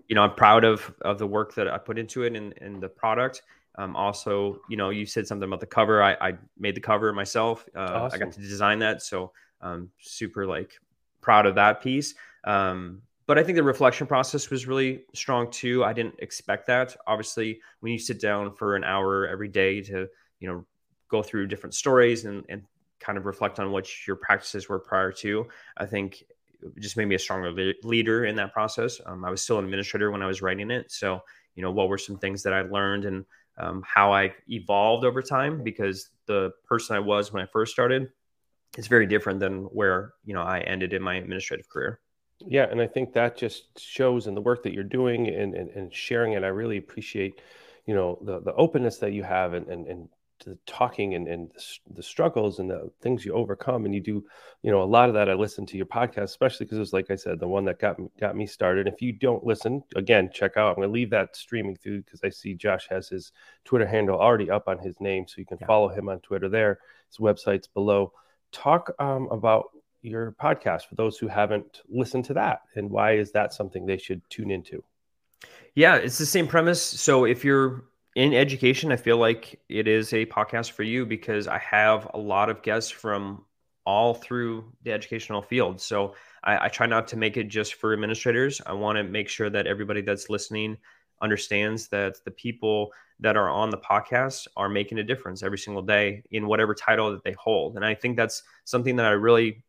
you 0.08 0.14
know, 0.16 0.22
I'm 0.22 0.34
proud 0.34 0.64
of, 0.64 0.92
of 1.02 1.18
the 1.18 1.26
work 1.26 1.54
that 1.54 1.68
I 1.68 1.78
put 1.78 1.98
into 1.98 2.22
it 2.22 2.34
and, 2.34 2.54
and 2.60 2.82
the 2.82 2.88
product. 2.88 3.42
Um, 3.76 3.94
also, 3.94 4.60
you 4.68 4.76
know, 4.76 4.90
you 4.90 5.06
said 5.06 5.26
something 5.26 5.46
about 5.46 5.60
the 5.60 5.66
cover. 5.66 6.02
I, 6.02 6.14
I 6.14 6.32
made 6.58 6.74
the 6.74 6.80
cover 6.80 7.12
myself. 7.12 7.68
Uh, 7.76 7.80
awesome. 7.80 8.16
I 8.16 8.24
got 8.24 8.32
to 8.32 8.40
design 8.40 8.78
that. 8.80 9.02
So 9.02 9.32
I'm 9.60 9.90
super 10.00 10.46
like 10.46 10.72
proud 11.20 11.46
of 11.46 11.54
that 11.54 11.82
piece. 11.82 12.14
Um, 12.44 13.02
but 13.26 13.38
I 13.38 13.44
think 13.44 13.56
the 13.56 13.62
reflection 13.62 14.06
process 14.08 14.50
was 14.50 14.66
really 14.66 15.04
strong 15.14 15.50
too. 15.50 15.84
I 15.84 15.92
didn't 15.92 16.16
expect 16.18 16.66
that. 16.66 16.96
Obviously, 17.06 17.60
when 17.78 17.92
you 17.92 17.98
sit 17.98 18.20
down 18.20 18.52
for 18.54 18.74
an 18.74 18.82
hour 18.82 19.28
every 19.28 19.48
day 19.48 19.82
to, 19.82 20.08
you 20.40 20.48
know, 20.48 20.64
go 21.08 21.22
through 21.22 21.46
different 21.46 21.74
stories 21.74 22.24
and, 22.24 22.44
and 22.48 22.62
kind 23.00 23.18
of 23.18 23.26
reflect 23.26 23.58
on 23.58 23.72
what 23.72 23.88
your 24.06 24.16
practices 24.16 24.68
were 24.68 24.78
prior 24.78 25.10
to, 25.12 25.46
I 25.76 25.86
think 25.86 26.22
just 26.78 26.96
made 26.96 27.06
me 27.06 27.14
a 27.14 27.18
stronger 27.18 27.50
le- 27.50 27.88
leader 27.88 28.24
in 28.26 28.36
that 28.36 28.52
process. 28.52 29.00
Um, 29.06 29.24
I 29.24 29.30
was 29.30 29.42
still 29.42 29.58
an 29.58 29.64
administrator 29.64 30.10
when 30.10 30.22
I 30.22 30.26
was 30.26 30.42
writing 30.42 30.70
it. 30.70 30.90
So, 30.92 31.20
you 31.54 31.62
know, 31.62 31.70
what 31.70 31.88
were 31.88 31.98
some 31.98 32.18
things 32.18 32.42
that 32.42 32.52
I 32.52 32.62
learned 32.62 33.04
and 33.04 33.24
um, 33.58 33.82
how 33.86 34.12
I 34.12 34.34
evolved 34.48 35.04
over 35.04 35.22
time 35.22 35.62
because 35.62 36.10
the 36.26 36.52
person 36.66 36.96
I 36.96 37.00
was 37.00 37.32
when 37.32 37.42
I 37.42 37.46
first 37.46 37.72
started 37.72 38.10
is 38.76 38.86
very 38.86 39.06
different 39.06 39.40
than 39.40 39.64
where, 39.64 40.12
you 40.24 40.34
know, 40.34 40.42
I 40.42 40.60
ended 40.60 40.92
in 40.92 41.02
my 41.02 41.16
administrative 41.16 41.68
career. 41.68 42.00
Yeah, 42.46 42.66
and 42.70 42.80
I 42.80 42.86
think 42.86 43.12
that 43.12 43.36
just 43.36 43.78
shows 43.78 44.26
in 44.26 44.34
the 44.34 44.40
work 44.40 44.62
that 44.62 44.72
you're 44.72 44.84
doing 44.84 45.28
and, 45.28 45.54
and, 45.54 45.68
and 45.70 45.92
sharing 45.92 46.32
it. 46.32 46.44
I 46.44 46.48
really 46.48 46.78
appreciate, 46.78 47.42
you 47.84 47.94
know, 47.94 48.18
the, 48.22 48.40
the 48.40 48.54
openness 48.54 48.98
that 48.98 49.12
you 49.12 49.22
have 49.22 49.52
and, 49.52 49.66
and, 49.68 49.86
and 49.86 50.08
the 50.44 50.58
talking 50.66 51.14
and, 51.14 51.28
and 51.28 51.50
the 51.94 52.02
struggles 52.02 52.58
and 52.58 52.70
the 52.70 52.90
things 53.00 53.24
you 53.24 53.32
overcome. 53.32 53.84
And 53.84 53.94
you 53.94 54.00
do, 54.00 54.24
you 54.62 54.70
know, 54.70 54.82
a 54.82 54.84
lot 54.84 55.08
of 55.08 55.14
that. 55.14 55.28
I 55.28 55.34
listen 55.34 55.66
to 55.66 55.76
your 55.76 55.86
podcast, 55.86 56.24
especially 56.24 56.66
because 56.66 56.78
it 56.78 56.80
was, 56.80 56.92
like 56.92 57.10
I 57.10 57.16
said, 57.16 57.40
the 57.40 57.48
one 57.48 57.64
that 57.66 57.78
got, 57.78 57.96
got 58.18 58.36
me 58.36 58.46
started. 58.46 58.86
If 58.86 59.02
you 59.02 59.12
don't 59.12 59.44
listen, 59.44 59.82
again, 59.96 60.30
check 60.32 60.56
out. 60.56 60.70
I'm 60.70 60.76
going 60.76 60.88
to 60.88 60.92
leave 60.92 61.10
that 61.10 61.36
streaming 61.36 61.76
through 61.76 62.02
because 62.02 62.20
I 62.24 62.30
see 62.30 62.54
Josh 62.54 62.86
has 62.90 63.08
his 63.08 63.32
Twitter 63.64 63.86
handle 63.86 64.18
already 64.18 64.50
up 64.50 64.68
on 64.68 64.78
his 64.78 65.00
name. 65.00 65.26
So 65.28 65.36
you 65.38 65.46
can 65.46 65.58
yeah. 65.60 65.66
follow 65.66 65.88
him 65.88 66.08
on 66.08 66.20
Twitter 66.20 66.48
there. 66.48 66.78
His 67.08 67.18
website's 67.18 67.68
below. 67.68 68.12
Talk 68.52 68.90
um, 68.98 69.28
about 69.30 69.70
your 70.02 70.32
podcast 70.32 70.86
for 70.88 70.94
those 70.94 71.18
who 71.18 71.28
haven't 71.28 71.82
listened 71.88 72.24
to 72.24 72.34
that 72.34 72.62
and 72.74 72.90
why 72.90 73.12
is 73.12 73.32
that 73.32 73.52
something 73.52 73.84
they 73.84 73.98
should 73.98 74.22
tune 74.30 74.50
into 74.50 74.82
yeah 75.74 75.96
it's 75.96 76.18
the 76.18 76.26
same 76.26 76.46
premise 76.46 76.82
so 76.82 77.24
if 77.24 77.44
you're 77.44 77.84
in 78.16 78.34
education 78.34 78.90
i 78.92 78.96
feel 78.96 79.16
like 79.16 79.60
it 79.68 79.86
is 79.86 80.12
a 80.12 80.26
podcast 80.26 80.72
for 80.72 80.82
you 80.82 81.06
because 81.06 81.46
i 81.46 81.58
have 81.58 82.08
a 82.14 82.18
lot 82.18 82.50
of 82.50 82.62
guests 82.62 82.90
from 82.90 83.44
all 83.86 84.14
through 84.14 84.64
the 84.84 84.92
educational 84.92 85.42
field. 85.42 85.80
So 85.80 86.14
I, 86.44 86.66
I 86.66 86.68
try 86.68 86.86
not 86.86 87.08
to 87.08 87.16
make 87.16 87.36
it 87.36 87.48
just 87.48 87.74
for 87.74 87.92
administrators. 87.92 88.60
I 88.64 88.72
want 88.72 88.96
to 88.96 89.04
make 89.04 89.28
sure 89.28 89.50
that 89.50 89.66
everybody 89.66 90.02
that's 90.02 90.30
listening 90.30 90.76
understands 91.22 91.88
that 91.88 92.16
the 92.24 92.30
people 92.30 92.92
that 93.20 93.36
are 93.36 93.50
on 93.50 93.70
the 93.70 93.78
podcast 93.78 94.46
are 94.56 94.68
making 94.68 94.98
a 94.98 95.02
difference 95.02 95.42
every 95.42 95.58
single 95.58 95.82
day 95.82 96.22
in 96.30 96.46
whatever 96.46 96.74
title 96.74 97.10
that 97.10 97.24
they 97.24 97.32
hold. 97.32 97.76
And 97.76 97.84
I 97.84 97.94
think 97.94 98.16
that's 98.16 98.42
something 98.64 98.96
that 98.96 99.06
I 99.06 99.10
really 99.10 99.62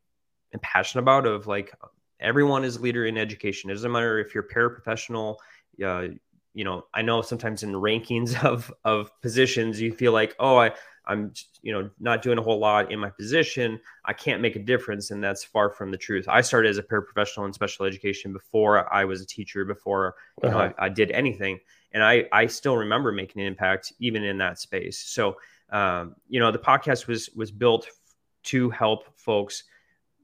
am 0.54 0.60
passionate 0.62 1.02
about 1.02 1.26
of 1.26 1.48
like 1.48 1.74
everyone 2.20 2.64
is 2.64 2.78
a 2.78 2.82
leader 2.82 3.06
in 3.06 3.18
education. 3.18 3.70
It 3.70 3.74
doesn't 3.74 3.92
matter 3.92 4.20
if 4.20 4.34
you're 4.34 4.44
paraprofessional, 4.44 5.38
uh, 5.84 6.08
you 6.54 6.64
know, 6.64 6.86
I 6.94 7.02
know 7.02 7.22
sometimes 7.22 7.64
in 7.64 7.74
rankings 7.74 8.42
of 8.44 8.74
of 8.84 9.12
positions 9.22 9.80
you 9.80 9.94
feel 9.94 10.12
like, 10.12 10.36
oh, 10.40 10.58
I 10.58 10.72
I'm 11.06 11.34
you 11.62 11.72
know 11.74 11.90
not 12.00 12.22
doing 12.22 12.38
a 12.38 12.42
whole 12.42 12.60
lot 12.60 12.92
in 12.92 13.00
my 13.00 13.10
position. 13.10 13.80
I 14.06 14.14
can't 14.14 14.42
make 14.42 14.56
a 14.56 14.60
difference, 14.60 15.12
and 15.12 15.24
that's 15.24 15.44
far 15.44 15.70
from 15.70 15.92
the 15.92 15.98
truth. 15.98 16.26
I 16.28 16.42
started 16.42 16.70
as 16.70 16.78
a 16.78 16.84
paraprofessional 16.84 17.46
in 17.46 17.54
special 17.54 17.86
education 17.86 18.34
before 18.34 18.92
I 18.94 19.06
was 19.06 19.22
a 19.22 19.26
teacher, 19.26 19.66
before 19.66 20.16
you 20.42 20.50
uh-huh. 20.50 20.58
know 20.58 20.74
I, 20.78 20.86
I, 20.86 20.90
did 20.90 21.12
anything, 21.12 21.60
and 21.92 22.04
I 22.04 22.26
I 22.32 22.46
still 22.48 22.78
remember 22.78 23.12
making 23.12 23.42
an 23.42 23.48
impact 23.48 23.94
even 24.00 24.24
in 24.24 24.38
that 24.40 24.60
space. 24.60 25.00
So 25.00 25.38
um, 25.72 26.16
you 26.30 26.40
know 26.40 26.52
the 26.52 26.60
podcast 26.60 27.08
was 27.08 27.30
was 27.36 27.52
built 27.52 27.88
to 28.44 28.70
help 28.70 29.20
folks 29.20 29.64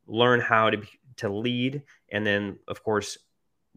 learn 0.05 0.39
how 0.39 0.69
to 0.69 0.81
to 1.17 1.29
lead, 1.29 1.81
and 2.11 2.25
then 2.25 2.59
of 2.67 2.83
course 2.83 3.17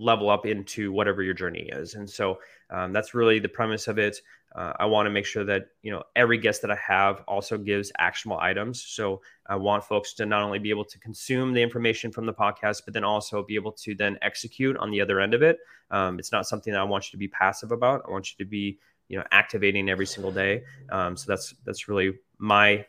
level 0.00 0.30
up 0.30 0.46
into 0.46 0.90
whatever 0.92 1.22
your 1.22 1.34
journey 1.34 1.68
is. 1.72 1.94
And 1.94 2.08
so 2.08 2.38
um, 2.70 2.92
that's 2.92 3.14
really 3.14 3.38
the 3.38 3.48
premise 3.48 3.86
of 3.86 3.98
it. 3.98 4.20
Uh, 4.54 4.72
I 4.80 4.86
want 4.86 5.06
to 5.06 5.10
make 5.10 5.26
sure 5.26 5.44
that 5.44 5.66
you 5.82 5.92
know 5.92 6.02
every 6.16 6.36
guest 6.36 6.62
that 6.62 6.72
I 6.72 6.78
have 6.84 7.22
also 7.28 7.56
gives 7.56 7.92
actionable 7.98 8.40
items. 8.40 8.82
So 8.82 9.20
I 9.46 9.54
want 9.54 9.84
folks 9.84 10.14
to 10.14 10.26
not 10.26 10.42
only 10.42 10.58
be 10.58 10.70
able 10.70 10.84
to 10.86 10.98
consume 10.98 11.52
the 11.52 11.62
information 11.62 12.10
from 12.10 12.26
the 12.26 12.32
podcast, 12.32 12.82
but 12.84 12.94
then 12.94 13.04
also 13.04 13.44
be 13.44 13.54
able 13.54 13.72
to 13.72 13.94
then 13.94 14.18
execute 14.22 14.76
on 14.78 14.90
the 14.90 15.00
other 15.00 15.20
end 15.20 15.34
of 15.34 15.42
it. 15.42 15.58
Um, 15.92 16.18
it's 16.18 16.32
not 16.32 16.48
something 16.48 16.72
that 16.72 16.80
I 16.80 16.84
want 16.84 17.06
you 17.06 17.10
to 17.12 17.16
be 17.16 17.28
passive 17.28 17.70
about. 17.70 18.02
I 18.08 18.10
want 18.10 18.32
you 18.32 18.44
to 18.44 18.48
be 18.48 18.78
you 19.08 19.18
know 19.18 19.24
activating 19.30 19.88
every 19.88 20.06
single 20.06 20.32
day. 20.32 20.64
Um, 20.90 21.16
so 21.16 21.26
that's 21.28 21.54
that's 21.64 21.88
really 21.88 22.14
my 22.38 22.84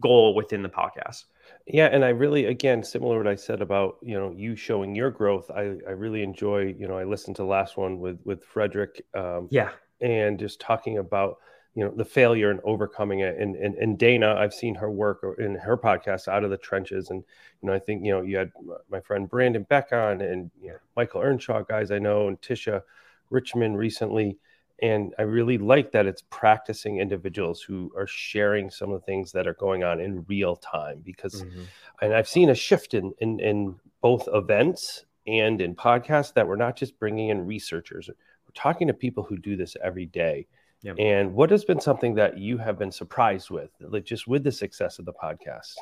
goal 0.00 0.34
within 0.34 0.62
the 0.62 0.68
podcast. 0.68 1.24
Yeah, 1.66 1.86
and 1.86 2.04
I 2.04 2.10
really, 2.10 2.44
again, 2.44 2.84
similar 2.84 3.18
what 3.18 3.26
I 3.26 3.34
said 3.34 3.60
about 3.60 3.98
you 4.00 4.14
know 4.18 4.30
you 4.30 4.54
showing 4.54 4.94
your 4.94 5.10
growth. 5.10 5.50
I 5.50 5.78
I 5.86 5.90
really 5.92 6.22
enjoy 6.22 6.74
you 6.78 6.86
know 6.86 6.96
I 6.96 7.04
listened 7.04 7.36
to 7.36 7.42
the 7.42 7.48
last 7.48 7.76
one 7.76 7.98
with 7.98 8.20
with 8.24 8.44
Frederick. 8.44 9.04
Um, 9.14 9.48
yeah, 9.50 9.70
and 10.00 10.38
just 10.38 10.60
talking 10.60 10.98
about 10.98 11.38
you 11.74 11.84
know 11.84 11.90
the 11.90 12.04
failure 12.04 12.52
and 12.52 12.60
overcoming 12.62 13.20
it. 13.20 13.36
And 13.38 13.56
and, 13.56 13.74
and 13.74 13.98
Dana, 13.98 14.36
I've 14.38 14.54
seen 14.54 14.76
her 14.76 14.90
work 14.90 15.24
in 15.38 15.56
her 15.56 15.76
podcast, 15.76 16.28
Out 16.28 16.44
of 16.44 16.50
the 16.50 16.56
Trenches, 16.56 17.10
and 17.10 17.24
you 17.60 17.66
know 17.68 17.74
I 17.74 17.80
think 17.80 18.04
you 18.04 18.12
know 18.12 18.22
you 18.22 18.36
had 18.36 18.52
my 18.88 19.00
friend 19.00 19.28
Brandon 19.28 19.64
Beck 19.64 19.92
on, 19.92 20.20
and 20.20 20.52
you 20.62 20.68
know, 20.68 20.78
Michael 20.96 21.22
Earnshaw, 21.22 21.62
guys 21.62 21.90
I 21.90 21.98
know, 21.98 22.28
and 22.28 22.40
Tisha 22.40 22.82
Richmond 23.30 23.76
recently 23.76 24.38
and 24.82 25.14
I 25.18 25.22
really 25.22 25.56
like 25.58 25.92
that 25.92 26.06
it's 26.06 26.22
practicing 26.28 26.98
individuals 26.98 27.62
who 27.62 27.90
are 27.96 28.06
sharing 28.06 28.70
some 28.70 28.92
of 28.92 29.00
the 29.00 29.06
things 29.06 29.32
that 29.32 29.46
are 29.46 29.54
going 29.54 29.84
on 29.84 30.00
in 30.00 30.24
real 30.28 30.56
time 30.56 31.00
because 31.04 31.42
mm-hmm. 31.42 31.62
and 32.02 32.14
I've 32.14 32.28
seen 32.28 32.50
a 32.50 32.54
shift 32.54 32.94
in, 32.94 33.12
in 33.18 33.40
in 33.40 33.76
both 34.02 34.28
events 34.32 35.06
and 35.26 35.60
in 35.60 35.74
podcasts 35.74 36.34
that 36.34 36.46
we're 36.46 36.56
not 36.56 36.76
just 36.76 36.98
bringing 36.98 37.30
in 37.30 37.46
researchers 37.46 38.08
we're 38.08 38.52
talking 38.54 38.86
to 38.88 38.94
people 38.94 39.24
who 39.24 39.36
do 39.36 39.56
this 39.56 39.76
every 39.82 40.06
day. 40.06 40.46
Yep. 40.82 40.96
and 40.98 41.32
what 41.32 41.50
has 41.50 41.64
been 41.64 41.80
something 41.80 42.14
that 42.14 42.36
you 42.38 42.58
have 42.58 42.78
been 42.78 42.92
surprised 42.92 43.50
with 43.50 43.70
like 43.80 44.04
just 44.04 44.28
with 44.28 44.44
the 44.44 44.52
success 44.52 44.98
of 44.98 45.06
the 45.06 45.12
podcast? 45.12 45.74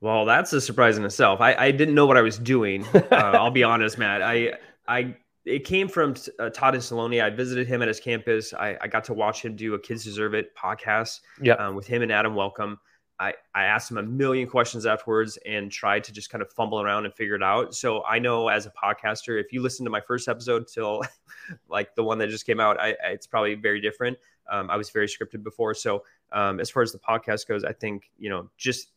Well 0.00 0.24
that's 0.24 0.52
a 0.54 0.62
surprise 0.62 0.96
in 0.96 1.04
itself. 1.04 1.42
I, 1.42 1.54
I 1.54 1.70
didn't 1.70 1.94
know 1.94 2.06
what 2.06 2.16
i 2.16 2.22
was 2.22 2.38
doing. 2.38 2.86
Uh, 2.94 3.32
i'll 3.34 3.50
be 3.50 3.62
honest 3.62 3.98
matt. 3.98 4.22
I 4.22 4.54
i 4.88 5.14
it 5.44 5.64
came 5.64 5.88
from 5.88 6.14
uh, 6.38 6.50
Todd 6.50 6.74
Nesloney. 6.74 7.22
I 7.22 7.30
visited 7.30 7.66
him 7.66 7.82
at 7.82 7.88
his 7.88 8.00
campus. 8.00 8.52
I, 8.52 8.76
I, 8.80 8.88
got 8.88 9.04
to 9.04 9.14
watch 9.14 9.42
him 9.42 9.56
do 9.56 9.74
a 9.74 9.78
Kids 9.78 10.04
Deserve 10.04 10.34
It 10.34 10.54
podcast 10.54 11.20
yeah. 11.40 11.54
Um, 11.54 11.74
with 11.74 11.86
him 11.86 12.02
and 12.02 12.12
Adam 12.12 12.34
Welcome. 12.34 12.78
I, 13.18 13.34
I 13.54 13.64
asked 13.64 13.90
him 13.90 13.98
a 13.98 14.02
million 14.02 14.48
questions 14.48 14.86
afterwards 14.86 15.38
and 15.46 15.70
tried 15.70 16.04
to 16.04 16.12
just 16.12 16.30
kind 16.30 16.40
of 16.40 16.50
fumble 16.52 16.80
around 16.80 17.04
and 17.04 17.14
figure 17.14 17.34
it 17.34 17.42
out. 17.42 17.74
So 17.74 18.02
I 18.04 18.18
know 18.18 18.48
as 18.48 18.66
a 18.66 18.70
podcaster, 18.70 19.38
if 19.38 19.52
you 19.52 19.60
listen 19.60 19.84
to 19.84 19.90
my 19.90 20.00
first 20.00 20.26
episode 20.26 20.66
till 20.66 21.02
like 21.68 21.94
the 21.94 22.02
one 22.02 22.16
that 22.18 22.30
just 22.30 22.46
came 22.46 22.60
out, 22.60 22.80
I, 22.80 22.90
I 23.04 23.08
it's 23.10 23.26
probably 23.26 23.54
very 23.54 23.80
different. 23.80 24.16
Um, 24.50 24.70
I 24.70 24.76
was 24.76 24.88
very 24.90 25.06
scripted 25.06 25.42
before. 25.42 25.74
So 25.74 26.02
um, 26.32 26.60
as 26.60 26.70
far 26.70 26.82
as 26.82 26.92
the 26.92 26.98
podcast 26.98 27.46
goes, 27.46 27.62
I 27.62 27.72
think, 27.72 28.10
you 28.18 28.30
know, 28.30 28.50
just 28.56 28.88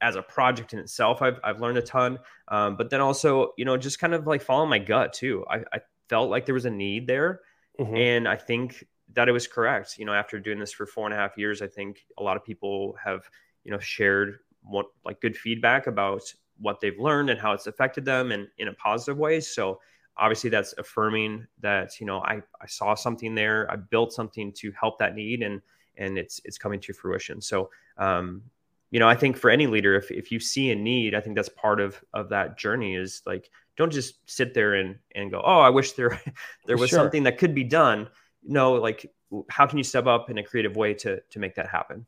as 0.00 0.14
a 0.14 0.22
project 0.22 0.72
in 0.72 0.78
itself, 0.78 1.20
I've, 1.20 1.38
I've 1.42 1.60
learned 1.60 1.78
a 1.78 1.82
ton. 1.82 2.18
Um, 2.48 2.76
but 2.76 2.88
then 2.88 3.00
also, 3.00 3.52
you 3.58 3.64
know, 3.64 3.76
just 3.76 3.98
kind 3.98 4.14
of 4.14 4.26
like 4.26 4.42
follow 4.42 4.66
my 4.66 4.78
gut 4.78 5.12
too. 5.12 5.44
I, 5.50 5.58
I 5.72 5.80
felt 6.12 6.28
like 6.28 6.44
there 6.44 6.54
was 6.54 6.66
a 6.66 6.70
need 6.70 7.06
there. 7.06 7.40
Mm-hmm. 7.80 7.96
And 7.96 8.28
I 8.28 8.36
think 8.36 8.84
that 9.14 9.30
it 9.30 9.32
was 9.32 9.46
correct. 9.46 9.98
You 9.98 10.04
know, 10.04 10.12
after 10.12 10.38
doing 10.38 10.58
this 10.58 10.70
for 10.70 10.84
four 10.84 11.06
and 11.06 11.14
a 11.14 11.16
half 11.16 11.38
years, 11.38 11.62
I 11.62 11.68
think 11.68 12.04
a 12.18 12.22
lot 12.22 12.36
of 12.36 12.44
people 12.44 12.94
have, 13.02 13.22
you 13.64 13.72
know, 13.72 13.78
shared 13.78 14.40
what 14.62 14.86
like 15.06 15.22
good 15.22 15.34
feedback 15.34 15.86
about 15.86 16.20
what 16.58 16.80
they've 16.82 16.98
learned 16.98 17.30
and 17.30 17.40
how 17.40 17.52
it's 17.52 17.66
affected 17.66 18.04
them 18.04 18.30
and 18.30 18.46
in 18.58 18.68
a 18.68 18.74
positive 18.74 19.16
way. 19.16 19.40
So 19.40 19.80
obviously 20.18 20.50
that's 20.50 20.74
affirming 20.76 21.46
that, 21.60 21.98
you 21.98 22.06
know, 22.06 22.18
I, 22.18 22.42
I 22.60 22.66
saw 22.66 22.94
something 22.94 23.34
there, 23.34 23.70
I 23.72 23.76
built 23.76 24.12
something 24.12 24.52
to 24.58 24.70
help 24.72 24.98
that 24.98 25.14
need 25.14 25.42
and 25.42 25.62
and 25.96 26.18
it's 26.18 26.42
it's 26.44 26.58
coming 26.58 26.80
to 26.80 26.92
fruition. 26.92 27.40
So 27.40 27.70
um, 27.96 28.42
you 28.90 29.00
know, 29.00 29.08
I 29.08 29.14
think 29.14 29.38
for 29.38 29.48
any 29.48 29.66
leader, 29.66 29.94
if 29.94 30.10
if 30.10 30.30
you 30.30 30.38
see 30.38 30.70
a 30.72 30.76
need, 30.76 31.14
I 31.14 31.20
think 31.20 31.36
that's 31.36 31.48
part 31.48 31.80
of 31.80 31.98
of 32.12 32.28
that 32.28 32.58
journey 32.58 32.96
is 32.96 33.22
like 33.24 33.50
don't 33.76 33.92
just 33.92 34.14
sit 34.30 34.54
there 34.54 34.74
and 34.74 34.96
and 35.14 35.30
go, 35.30 35.42
oh, 35.44 35.60
I 35.60 35.70
wish 35.70 35.92
there 35.92 36.20
there 36.66 36.76
was 36.76 36.90
sure. 36.90 36.98
something 36.98 37.24
that 37.24 37.38
could 37.38 37.54
be 37.54 37.64
done. 37.64 38.08
No, 38.44 38.74
like 38.74 39.10
how 39.48 39.66
can 39.66 39.78
you 39.78 39.84
step 39.84 40.06
up 40.06 40.30
in 40.30 40.38
a 40.38 40.42
creative 40.42 40.76
way 40.76 40.94
to 40.94 41.20
to 41.30 41.38
make 41.38 41.54
that 41.56 41.68
happen? 41.68 42.06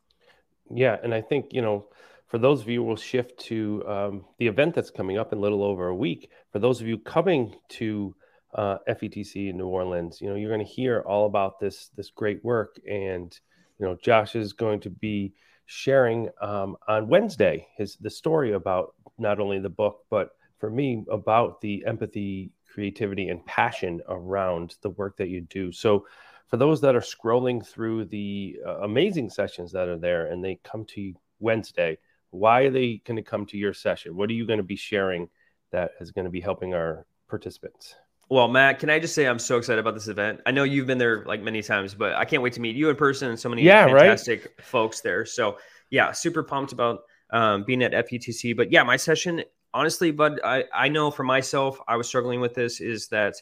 Yeah, 0.71 0.97
and 1.02 1.14
I 1.14 1.21
think 1.21 1.52
you 1.52 1.62
know, 1.62 1.87
for 2.26 2.38
those 2.38 2.61
of 2.61 2.68
you, 2.68 2.83
we'll 2.83 2.97
shift 2.97 3.38
to 3.47 3.85
um, 3.87 4.25
the 4.38 4.47
event 4.47 4.75
that's 4.75 4.90
coming 4.90 5.18
up 5.18 5.33
in 5.33 5.38
a 5.38 5.40
little 5.40 5.62
over 5.62 5.88
a 5.88 5.94
week. 5.94 6.30
For 6.52 6.59
those 6.59 6.80
of 6.80 6.87
you 6.87 6.99
coming 6.99 7.54
to 7.71 8.14
uh, 8.54 8.78
FETC 8.88 9.50
in 9.50 9.56
New 9.56 9.66
Orleans, 9.66 10.21
you 10.21 10.28
know, 10.28 10.37
you're 10.37 10.50
going 10.50 10.64
to 10.64 10.73
hear 10.73 11.00
all 11.06 11.26
about 11.26 11.59
this 11.59 11.90
this 11.97 12.11
great 12.11 12.44
work, 12.44 12.80
and 12.88 13.38
you 13.78 13.87
know, 13.87 13.97
Josh 14.02 14.37
is 14.37 14.52
going 14.52 14.80
to 14.80 14.90
be 14.90 15.35
sharing 15.66 16.28
um, 16.42 16.76
on 16.88 17.09
Wednesday 17.09 17.66
his 17.76 17.97
the 17.97 18.11
story 18.11 18.52
about 18.52 18.94
not 19.16 19.40
only 19.40 19.59
the 19.59 19.71
book 19.71 20.04
but 20.11 20.30
for 20.58 20.70
me 20.70 21.04
about 21.11 21.61
the 21.61 21.84
empathy, 21.87 22.50
creativity, 22.73 23.28
and 23.28 23.44
passion 23.46 24.00
around 24.08 24.76
the 24.82 24.90
work 24.90 25.16
that 25.18 25.28
you 25.28 25.42
do. 25.42 25.73
So, 25.73 26.06
for 26.49 26.56
those 26.56 26.80
that 26.82 26.94
are 26.94 27.00
scrolling 27.00 27.66
through 27.66 28.04
the 28.06 28.58
uh, 28.64 28.80
amazing 28.80 29.30
sessions 29.30 29.73
that 29.73 29.88
are 29.88 29.99
there 29.99 30.26
and 30.26 30.44
they 30.44 30.61
come 30.62 30.84
to 30.87 31.14
Wednesday, 31.40 31.99
why 32.30 32.62
are 32.62 32.70
they 32.70 33.00
going 33.06 33.16
to 33.16 33.23
come 33.23 33.46
to 33.46 33.56
your 33.56 33.73
session? 33.73 34.14
What 34.14 34.28
are 34.30 34.34
you 34.34 34.46
going 34.46 34.58
to 34.58 34.64
be 34.64 34.76
sharing 34.76 35.28
that 35.73 35.92
is 36.00 36.12
going 36.12 36.26
to 36.26 36.30
be 36.30 36.40
helping 36.40 36.75
our 36.75 37.06
participants? 37.28 37.94
Well, 38.28 38.49
Matt, 38.49 38.78
can 38.78 38.90
I 38.90 38.99
just 38.99 39.14
say 39.14 39.26
I'm 39.26 39.38
so 39.38 39.58
excited 39.58 39.78
about 39.78 39.94
this 39.94 40.08
event? 40.08 40.40
I 40.46 40.50
know 40.50 40.64
you've 40.64 40.87
been 40.87 40.99
there 40.99 41.25
like 41.25 41.42
many 41.42 41.62
times, 41.62 41.94
but 41.94 42.14
I 42.14 42.25
can't 42.25 42.42
wait 42.42 42.54
to 42.54 42.61
meet 42.61 42.75
you 42.76 42.88
in 42.88 42.96
person 42.96 43.28
and 43.28 43.38
so 43.38 43.49
many 43.49 43.62
yeah, 43.62 43.87
fantastic 43.87 44.44
right? 44.44 44.64
folks 44.64 45.00
there. 45.00 45.26
So, 45.26 45.58
yeah, 45.90 46.12
super 46.12 46.42
pumped 46.42 46.73
about 46.73 47.00
um, 47.30 47.64
being 47.64 47.82
at 47.82 47.92
FETC. 47.92 48.56
But 48.56 48.73
yeah, 48.73 48.82
my 48.82 48.96
session 48.96 49.44
honestly, 49.75 50.12
but 50.12 50.43
I, 50.45 50.64
I 50.73 50.88
know 50.88 51.11
for 51.11 51.25
myself, 51.25 51.78
I 51.87 51.97
was 51.97 52.07
struggling 52.07 52.40
with 52.40 52.54
this 52.54 52.81
is 52.81 53.09
that, 53.09 53.35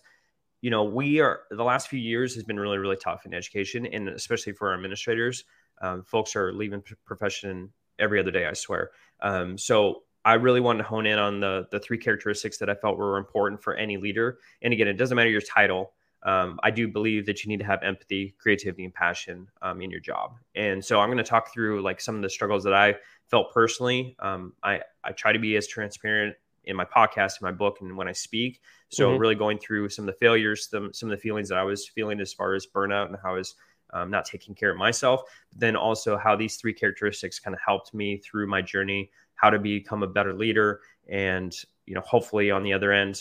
you 0.63 0.71
know, 0.71 0.83
we 0.83 1.21
are 1.21 1.43
the 1.51 1.63
last 1.63 1.89
few 1.89 2.01
years 2.01 2.35
has 2.35 2.43
been 2.43 2.59
really, 2.59 2.79
really 2.79 2.97
tough 2.97 3.27
in 3.27 3.35
education 3.35 3.87
and 3.87 4.09
especially 4.09 4.55
for 4.55 4.69
our 4.69 4.75
administrators. 4.75 5.45
Um, 5.81 6.03
folks 6.03 6.35
are 6.35 6.53
leaving 6.53 6.83
profession 7.05 7.73
every 7.99 8.19
other 8.19 8.31
day, 8.31 8.47
I 8.47 8.55
swear. 8.55 8.91
Um, 9.21 9.59
so 9.59 10.03
I 10.25 10.35
really 10.35 10.61
wanted 10.61 10.79
to 10.79 10.89
hone 10.89 11.07
in 11.07 11.19
on 11.19 11.41
the 11.41 11.67
the 11.71 11.81
three 11.81 11.99
characteristics 11.99 12.59
that 12.59 12.71
I 12.71 12.75
felt 12.75 12.97
were 12.97 13.19
important 13.19 13.63
for 13.63 13.75
any 13.75 13.97
leader. 13.97 14.39
And 14.63 14.73
again, 14.73 14.89
it 14.89 14.95
doesn't 14.95 15.17
matter 15.17 15.31
your 15.31 15.41
title. 15.41 15.93
Um, 16.25 16.61
I 16.63 16.71
do 16.71 16.87
believe 16.87 17.27
that 17.27 17.43
you 17.43 17.49
need 17.49 17.59
to 17.59 17.67
have 17.67 17.83
empathy, 17.83 18.35
creativity, 18.39 18.85
and 18.85 18.95
passion 18.95 19.49
um, 19.61 19.81
in 19.81 19.91
your 19.91 20.01
job. 20.01 20.37
And 20.55 20.85
so 20.85 21.01
I'm 21.01 21.09
going 21.09 21.19
to 21.19 21.25
talk 21.25 21.53
through 21.53 21.83
like 21.83 22.01
some 22.01 22.15
of 22.15 22.23
the 22.23 22.31
struggles 22.31 22.65
that 22.65 22.75
I 22.75 22.97
felt 23.29 23.53
personally. 23.53 24.17
Um, 24.21 24.53
I 24.63 24.81
I 25.03 25.13
try 25.13 25.33
to 25.33 25.39
be 25.39 25.57
as 25.57 25.67
transparent 25.67 26.37
in 26.65 26.77
my 26.77 26.85
podcast, 26.85 27.41
in 27.41 27.45
my 27.45 27.51
book, 27.51 27.79
and 27.81 27.97
when 27.97 28.07
I 28.09 28.13
speak. 28.13 28.61
So 28.89 29.11
mm-hmm. 29.11 29.21
really 29.21 29.35
going 29.35 29.59
through 29.59 29.89
some 29.89 30.09
of 30.09 30.15
the 30.15 30.19
failures, 30.19 30.69
some 30.69 30.93
some 30.93 31.11
of 31.11 31.17
the 31.17 31.21
feelings 31.21 31.49
that 31.49 31.59
I 31.59 31.65
was 31.65 31.89
feeling 31.89 32.21
as 32.21 32.33
far 32.33 32.55
as 32.55 32.67
burnout 32.67 33.07
and 33.07 33.17
how 33.23 33.31
I 33.31 33.39
was 33.39 33.55
um, 33.93 34.11
not 34.11 34.25
taking 34.25 34.55
care 34.55 34.71
of 34.71 34.77
myself. 34.77 35.23
But 35.51 35.61
then 35.61 35.77
also 35.77 36.17
how 36.17 36.37
these 36.37 36.57
three 36.57 36.73
characteristics 36.73 37.39
kind 37.39 37.55
of 37.55 37.61
helped 37.67 37.95
me 37.95 38.19
through 38.19 38.47
my 38.47 38.63
journey, 38.63 39.11
how 39.35 39.51
to 39.51 39.59
become 39.59 40.03
a 40.03 40.07
better 40.07 40.35
leader, 40.35 40.81
and 41.09 41.53
you 41.87 41.95
know 41.95 42.03
hopefully 42.03 42.53
on 42.53 42.63
the 42.63 42.73
other 42.73 42.93
end 42.93 43.21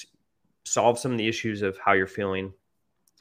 solve 0.63 0.99
some 0.99 1.11
of 1.11 1.17
the 1.17 1.27
issues 1.27 1.63
of 1.63 1.75
how 1.79 1.93
you're 1.93 2.05
feeling 2.05 2.53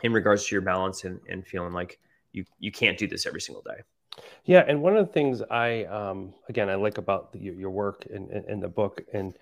in 0.02 0.12
regards 0.12 0.46
to 0.46 0.54
your 0.54 0.62
balance 0.62 1.04
and, 1.04 1.20
and 1.28 1.46
feeling 1.46 1.72
like 1.72 1.98
you 2.32 2.44
you 2.58 2.72
can't 2.72 2.98
do 2.98 3.06
this 3.06 3.26
every 3.26 3.40
single 3.40 3.62
day. 3.62 3.82
Yeah, 4.44 4.64
and 4.66 4.82
one 4.82 4.96
of 4.96 5.06
the 5.06 5.12
things 5.12 5.42
I, 5.50 5.84
um, 5.84 6.34
again, 6.48 6.68
I 6.68 6.74
like 6.74 6.98
about 6.98 7.32
the, 7.32 7.38
your 7.38 7.70
work 7.70 8.06
in, 8.06 8.28
in, 8.48 8.60
the 8.60 8.68
book, 8.68 9.00
and 9.12 9.34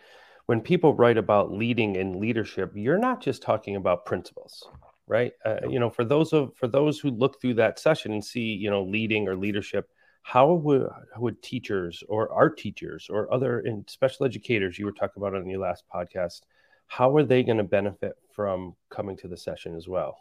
when 0.46 0.60
people 0.60 0.94
write 0.94 1.18
about 1.18 1.52
leading 1.52 1.96
and 1.96 2.16
leadership, 2.16 2.72
you're 2.74 2.98
not 2.98 3.20
just 3.20 3.42
talking 3.42 3.76
about 3.76 4.06
principles, 4.06 4.68
right? 5.06 5.32
Uh, 5.44 5.66
you 5.68 5.78
know, 5.78 5.90
for 5.90 6.04
those 6.04 6.32
of 6.32 6.54
for 6.54 6.68
those 6.68 6.98
who 6.98 7.10
look 7.10 7.40
through 7.40 7.54
that 7.54 7.78
session 7.78 8.12
and 8.12 8.24
see, 8.24 8.52
you 8.54 8.70
know, 8.70 8.82
leading 8.82 9.28
or 9.28 9.36
leadership, 9.36 9.90
how 10.22 10.52
would 10.52 10.88
would 11.16 11.42
teachers 11.42 12.02
or 12.08 12.32
art 12.32 12.58
teachers 12.58 13.08
or 13.10 13.32
other 13.32 13.60
in 13.60 13.84
special 13.88 14.26
educators 14.26 14.78
you 14.78 14.86
were 14.86 14.92
talking 14.92 15.22
about 15.22 15.34
on 15.34 15.48
your 15.48 15.60
last 15.60 15.84
podcast, 15.94 16.42
how 16.86 17.14
are 17.14 17.24
they 17.24 17.42
going 17.42 17.58
to 17.58 17.64
benefit 17.64 18.14
from 18.32 18.74
coming 18.90 19.16
to 19.16 19.28
the 19.28 19.36
session 19.36 19.74
as 19.76 19.88
well? 19.88 20.18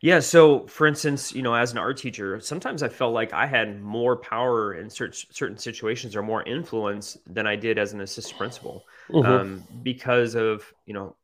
Yeah. 0.00 0.20
So, 0.20 0.66
for 0.66 0.86
instance, 0.86 1.34
you 1.34 1.42
know, 1.42 1.54
as 1.54 1.72
an 1.72 1.78
art 1.78 1.96
teacher, 1.96 2.38
sometimes 2.40 2.82
I 2.82 2.88
felt 2.88 3.14
like 3.14 3.32
I 3.32 3.46
had 3.46 3.80
more 3.82 4.16
power 4.16 4.74
in 4.74 4.90
certain 4.90 5.18
certain 5.30 5.58
situations 5.58 6.14
or 6.14 6.22
more 6.22 6.42
influence 6.42 7.16
than 7.26 7.46
I 7.46 7.56
did 7.56 7.78
as 7.78 7.92
an 7.92 8.00
assistant 8.00 8.38
principal, 8.38 8.84
mm-hmm. 9.08 9.30
um, 9.30 9.64
because 9.82 10.34
of 10.34 10.72
you 10.84 10.94
know 10.94 11.16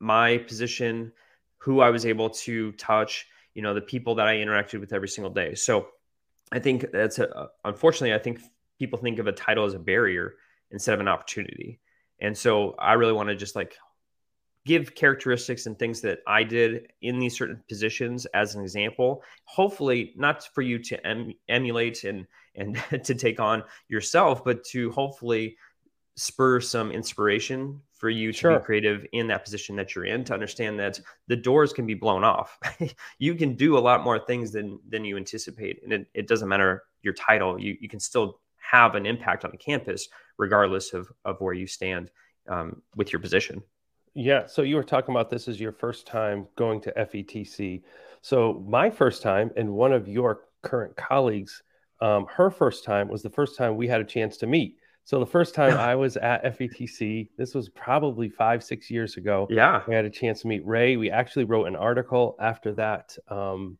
my 0.00 0.38
position, 0.38 1.12
who 1.58 1.80
I 1.80 1.90
was 1.90 2.06
able 2.06 2.30
to 2.30 2.72
touch, 2.72 3.26
you 3.54 3.62
know, 3.62 3.74
the 3.74 3.80
people 3.80 4.14
that 4.16 4.26
I 4.26 4.36
interacted 4.36 4.80
with 4.80 4.92
every 4.92 5.08
single 5.08 5.32
day. 5.32 5.54
So, 5.54 5.88
I 6.52 6.58
think 6.58 6.86
that's 6.90 7.18
a, 7.18 7.50
unfortunately, 7.64 8.14
I 8.14 8.18
think 8.18 8.40
people 8.78 8.98
think 8.98 9.18
of 9.18 9.26
a 9.26 9.32
title 9.32 9.64
as 9.64 9.74
a 9.74 9.78
barrier 9.78 10.36
instead 10.70 10.94
of 10.94 11.00
an 11.00 11.08
opportunity, 11.08 11.80
and 12.18 12.36
so 12.36 12.74
I 12.78 12.94
really 12.94 13.12
want 13.12 13.28
to 13.28 13.36
just 13.36 13.56
like 13.56 13.76
give 14.66 14.94
characteristics 14.94 15.66
and 15.66 15.78
things 15.78 16.00
that 16.00 16.20
I 16.26 16.42
did 16.42 16.92
in 17.02 17.18
these 17.18 17.36
certain 17.36 17.62
positions 17.68 18.26
as 18.26 18.54
an 18.54 18.62
example. 18.62 19.22
Hopefully, 19.44 20.14
not 20.16 20.48
for 20.54 20.62
you 20.62 20.78
to 20.78 21.06
em- 21.06 21.34
emulate 21.48 22.04
and 22.04 22.26
and 22.54 22.82
to 23.04 23.14
take 23.14 23.40
on 23.40 23.62
yourself, 23.88 24.44
but 24.44 24.64
to 24.64 24.90
hopefully 24.92 25.56
spur 26.16 26.60
some 26.60 26.92
inspiration 26.92 27.80
for 27.92 28.08
you 28.08 28.32
to 28.32 28.38
sure. 28.38 28.58
be 28.58 28.64
creative 28.64 29.06
in 29.12 29.26
that 29.26 29.44
position 29.44 29.74
that 29.76 29.94
you're 29.94 30.04
in 30.04 30.22
to 30.24 30.34
understand 30.34 30.78
that 30.78 31.00
the 31.26 31.34
doors 31.34 31.72
can 31.72 31.86
be 31.86 31.94
blown 31.94 32.22
off 32.22 32.58
you 33.18 33.34
can 33.34 33.54
do 33.54 33.76
a 33.76 33.80
lot 33.80 34.04
more 34.04 34.18
things 34.18 34.52
than 34.52 34.78
than 34.88 35.04
you 35.04 35.16
anticipate 35.16 35.82
and 35.82 35.92
it, 35.92 36.06
it 36.14 36.28
doesn't 36.28 36.48
matter 36.48 36.84
your 37.02 37.14
title 37.14 37.60
you, 37.60 37.76
you 37.80 37.88
can 37.88 37.98
still 37.98 38.40
have 38.58 38.94
an 38.94 39.06
impact 39.06 39.44
on 39.44 39.50
the 39.50 39.56
campus 39.56 40.08
regardless 40.38 40.92
of 40.92 41.10
of 41.24 41.40
where 41.40 41.54
you 41.54 41.66
stand 41.66 42.10
um, 42.48 42.80
with 42.94 43.12
your 43.12 43.20
position 43.20 43.62
yeah. 44.14 44.46
So 44.46 44.62
you 44.62 44.76
were 44.76 44.84
talking 44.84 45.14
about 45.14 45.30
this 45.30 45.48
as 45.48 45.60
your 45.60 45.72
first 45.72 46.06
time 46.06 46.46
going 46.56 46.80
to 46.82 46.92
FETC. 46.92 47.82
So 48.22 48.64
my 48.66 48.88
first 48.90 49.22
time, 49.22 49.50
and 49.56 49.72
one 49.72 49.92
of 49.92 50.08
your 50.08 50.42
current 50.62 50.96
colleagues, 50.96 51.62
um, 52.00 52.26
her 52.30 52.50
first 52.50 52.84
time 52.84 53.08
was 53.08 53.22
the 53.22 53.30
first 53.30 53.56
time 53.58 53.76
we 53.76 53.88
had 53.88 54.00
a 54.00 54.04
chance 54.04 54.36
to 54.38 54.46
meet. 54.46 54.78
So 55.04 55.20
the 55.20 55.26
first 55.26 55.54
time 55.54 55.76
I 55.76 55.94
was 55.94 56.16
at 56.16 56.42
FETC, 56.44 57.28
this 57.36 57.54
was 57.54 57.68
probably 57.68 58.30
five, 58.30 58.64
six 58.64 58.90
years 58.90 59.18
ago. 59.18 59.46
Yeah. 59.50 59.82
We 59.86 59.94
had 59.94 60.06
a 60.06 60.10
chance 60.10 60.40
to 60.40 60.48
meet 60.48 60.66
Rae. 60.66 60.96
We 60.96 61.10
actually 61.10 61.44
wrote 61.44 61.66
an 61.66 61.76
article 61.76 62.36
after 62.40 62.72
that, 62.74 63.16
um, 63.28 63.76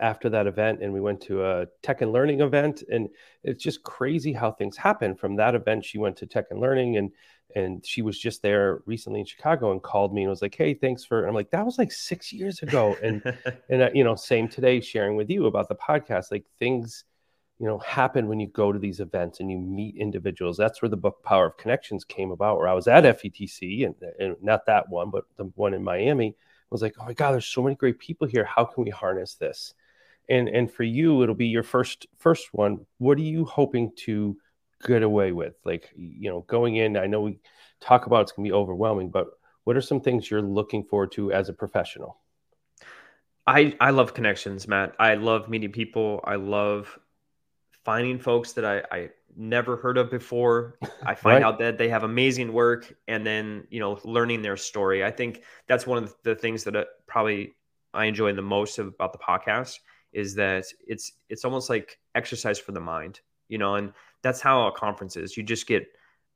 after 0.00 0.28
that 0.30 0.46
event, 0.46 0.82
and 0.82 0.92
we 0.92 1.00
went 1.00 1.20
to 1.22 1.44
a 1.44 1.66
tech 1.82 2.02
and 2.02 2.12
learning 2.12 2.40
event. 2.40 2.82
And 2.90 3.08
it's 3.44 3.62
just 3.62 3.82
crazy 3.82 4.32
how 4.32 4.50
things 4.50 4.76
happen. 4.76 5.14
From 5.14 5.36
that 5.36 5.54
event, 5.54 5.84
she 5.84 5.98
went 5.98 6.16
to 6.18 6.26
tech 6.26 6.46
and 6.50 6.60
learning 6.60 6.96
and 6.96 7.12
and 7.54 7.84
she 7.84 8.02
was 8.02 8.18
just 8.18 8.42
there 8.42 8.82
recently 8.86 9.20
in 9.20 9.26
Chicago 9.26 9.72
and 9.72 9.82
called 9.82 10.14
me 10.14 10.22
and 10.22 10.30
was 10.30 10.42
like, 10.42 10.54
"Hey, 10.54 10.74
thanks 10.74 11.04
for." 11.04 11.26
I'm 11.26 11.34
like, 11.34 11.50
"That 11.50 11.64
was 11.64 11.78
like 11.78 11.92
six 11.92 12.32
years 12.32 12.62
ago," 12.62 12.96
and 13.02 13.22
and 13.68 13.82
uh, 13.82 13.90
you 13.94 14.04
know, 14.04 14.14
same 14.14 14.48
today, 14.48 14.80
sharing 14.80 15.16
with 15.16 15.30
you 15.30 15.46
about 15.46 15.68
the 15.68 15.74
podcast. 15.74 16.30
Like 16.30 16.44
things, 16.58 17.04
you 17.58 17.66
know, 17.66 17.78
happen 17.78 18.28
when 18.28 18.40
you 18.40 18.48
go 18.48 18.72
to 18.72 18.78
these 18.78 19.00
events 19.00 19.40
and 19.40 19.50
you 19.50 19.58
meet 19.58 19.96
individuals. 19.96 20.56
That's 20.56 20.82
where 20.82 20.88
the 20.88 20.96
book 20.96 21.22
Power 21.22 21.46
of 21.46 21.56
Connections 21.56 22.04
came 22.04 22.30
about. 22.30 22.58
Where 22.58 22.68
I 22.68 22.74
was 22.74 22.88
at 22.88 23.04
FETC 23.04 23.84
and, 23.86 23.94
and 24.18 24.36
not 24.42 24.66
that 24.66 24.88
one, 24.88 25.10
but 25.10 25.24
the 25.36 25.44
one 25.54 25.74
in 25.74 25.82
Miami. 25.84 26.28
I 26.28 26.70
was 26.70 26.82
like, 26.82 26.94
"Oh 26.98 27.04
my 27.04 27.14
God, 27.14 27.32
there's 27.32 27.46
so 27.46 27.62
many 27.62 27.76
great 27.76 27.98
people 27.98 28.26
here. 28.26 28.44
How 28.44 28.64
can 28.64 28.84
we 28.84 28.90
harness 28.90 29.34
this?" 29.34 29.74
And 30.28 30.48
and 30.48 30.70
for 30.70 30.84
you, 30.84 31.22
it'll 31.22 31.34
be 31.34 31.48
your 31.48 31.62
first 31.62 32.06
first 32.18 32.48
one. 32.52 32.86
What 32.98 33.18
are 33.18 33.22
you 33.22 33.44
hoping 33.44 33.92
to 34.04 34.36
get 34.86 35.02
away 35.02 35.32
with? 35.32 35.54
Like, 35.64 35.90
you 35.96 36.30
know, 36.30 36.40
going 36.42 36.76
in, 36.76 36.96
I 36.96 37.06
know 37.06 37.20
we 37.22 37.38
talk 37.80 38.06
about 38.06 38.22
it's 38.22 38.32
going 38.32 38.44
to 38.44 38.50
be 38.50 38.54
overwhelming, 38.54 39.10
but 39.10 39.28
what 39.64 39.76
are 39.76 39.80
some 39.80 40.00
things 40.00 40.30
you're 40.30 40.42
looking 40.42 40.84
forward 40.84 41.12
to 41.12 41.32
as 41.32 41.48
a 41.48 41.52
professional? 41.52 42.18
I, 43.46 43.76
I 43.80 43.90
love 43.90 44.14
connections, 44.14 44.68
Matt. 44.68 44.94
I 44.98 45.14
love 45.14 45.48
meeting 45.48 45.72
people. 45.72 46.20
I 46.24 46.36
love 46.36 46.98
finding 47.84 48.18
folks 48.18 48.52
that 48.52 48.64
I, 48.64 48.82
I 48.96 49.10
never 49.36 49.76
heard 49.76 49.98
of 49.98 50.10
before. 50.10 50.78
I 51.02 51.14
find 51.14 51.42
right. 51.42 51.42
out 51.42 51.58
that 51.58 51.78
they 51.78 51.88
have 51.88 52.04
amazing 52.04 52.52
work 52.52 52.94
and 53.08 53.26
then, 53.26 53.66
you 53.70 53.80
know, 53.80 53.98
learning 54.04 54.42
their 54.42 54.56
story. 54.56 55.04
I 55.04 55.10
think 55.10 55.42
that's 55.66 55.86
one 55.86 56.02
of 56.02 56.14
the 56.22 56.36
things 56.36 56.64
that 56.64 56.76
uh, 56.76 56.84
probably 57.06 57.54
I 57.92 58.06
enjoy 58.06 58.32
the 58.32 58.42
most 58.42 58.78
about 58.78 59.12
the 59.12 59.18
podcast 59.18 59.78
is 60.12 60.34
that 60.34 60.64
it's 60.86 61.12
it's 61.28 61.44
almost 61.44 61.70
like 61.70 61.98
exercise 62.14 62.58
for 62.58 62.72
the 62.72 62.80
mind, 62.80 63.20
you 63.48 63.58
know, 63.58 63.76
and 63.76 63.92
that's 64.22 64.40
how 64.40 64.66
a 64.66 64.72
conference 64.72 65.16
is. 65.16 65.36
You 65.36 65.42
just 65.42 65.66
get 65.66 65.86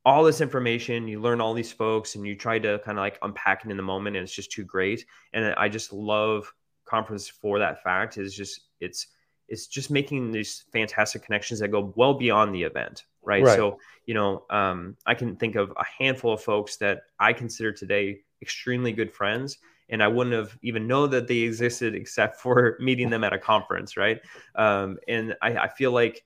all 0.05 0.23
this 0.23 0.41
information, 0.41 1.09
you 1.09 1.21
learn 1.21 1.41
all 1.41 1.53
these 1.53 1.73
folks, 1.73 2.15
and 2.15 2.27
you 2.27 2.35
try 2.37 2.59
to 2.59 2.79
kind 2.85 2.99
of 2.99 3.03
like 3.03 3.19
unpack 3.23 3.65
it 3.65 3.71
in 3.71 3.77
the 3.77 3.83
moment, 3.83 4.17
and 4.17 4.25
it's 4.25 4.35
just 4.35 4.53
too 4.53 4.65
great. 4.65 5.05
And 5.33 5.55
I 5.57 5.69
just 5.69 5.93
love 5.93 6.53
conference 6.85 7.29
for 7.29 7.59
that 7.59 7.83
fact. 7.83 8.17
Is 8.17 8.35
just 8.35 8.61
it's 8.81 9.09
it's 9.49 9.67
just 9.67 9.91
making 9.91 10.33
these 10.33 10.65
fantastic 10.73 11.23
connections 11.23 11.61
that 11.61 11.69
go 11.69 11.93
well 11.97 12.15
beyond 12.15 12.55
the 12.55 12.63
event, 12.63 13.05
right? 13.23 13.45
right. 13.45 13.57
So 13.57 13.79
you 14.07 14.15
know, 14.15 14.45
um, 14.51 14.97
I 15.07 15.15
can 15.15 15.37
think 15.37 15.57
of 15.57 15.71
a 15.77 15.85
handful 15.99 16.33
of 16.33 16.43
folks 16.43 16.77
that 16.79 17.03
I 17.19 17.33
consider 17.33 17.73
today 17.73 18.21
extremely 18.41 18.93
good 18.93 19.13
friends 19.13 19.59
and 19.89 20.03
I 20.03 20.09
wouldn't 20.09 20.35
have 20.35 20.57
even 20.63 20.87
know 20.87 21.07
that 21.07 21.29
they 21.29 21.39
existed 21.39 21.95
except 21.95 22.41
for 22.41 22.77
meeting 22.81 23.11
them 23.11 23.25
at 23.25 23.33
a 23.33 23.39
conference, 23.39 23.97
right? 23.97 24.21
Um, 24.55 24.99
and 25.09 25.35
I, 25.43 25.57
I, 25.57 25.69
feel 25.69 25.93
like 25.93 26.25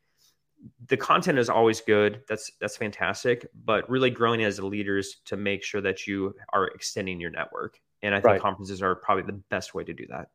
the 0.88 0.96
content 0.96 1.38
is 1.38 1.48
always 1.48 1.80
good. 1.80 2.22
That's 2.28 2.52
that's 2.60 2.76
fantastic. 2.76 3.46
But 3.64 3.88
really 3.88 4.10
growing 4.10 4.42
as 4.44 4.58
leaders 4.60 5.16
to 5.26 5.36
make 5.36 5.62
sure 5.62 5.80
that 5.80 6.06
you 6.06 6.34
are 6.52 6.68
extending 6.68 7.20
your 7.20 7.30
network. 7.30 7.78
And 8.02 8.14
I 8.14 8.18
think 8.18 8.26
right. 8.26 8.40
conferences 8.40 8.82
are 8.82 8.94
probably 8.94 9.24
the 9.24 9.40
best 9.50 9.74
way 9.74 9.84
to 9.84 9.92
do 9.92 10.06
that. 10.08 10.28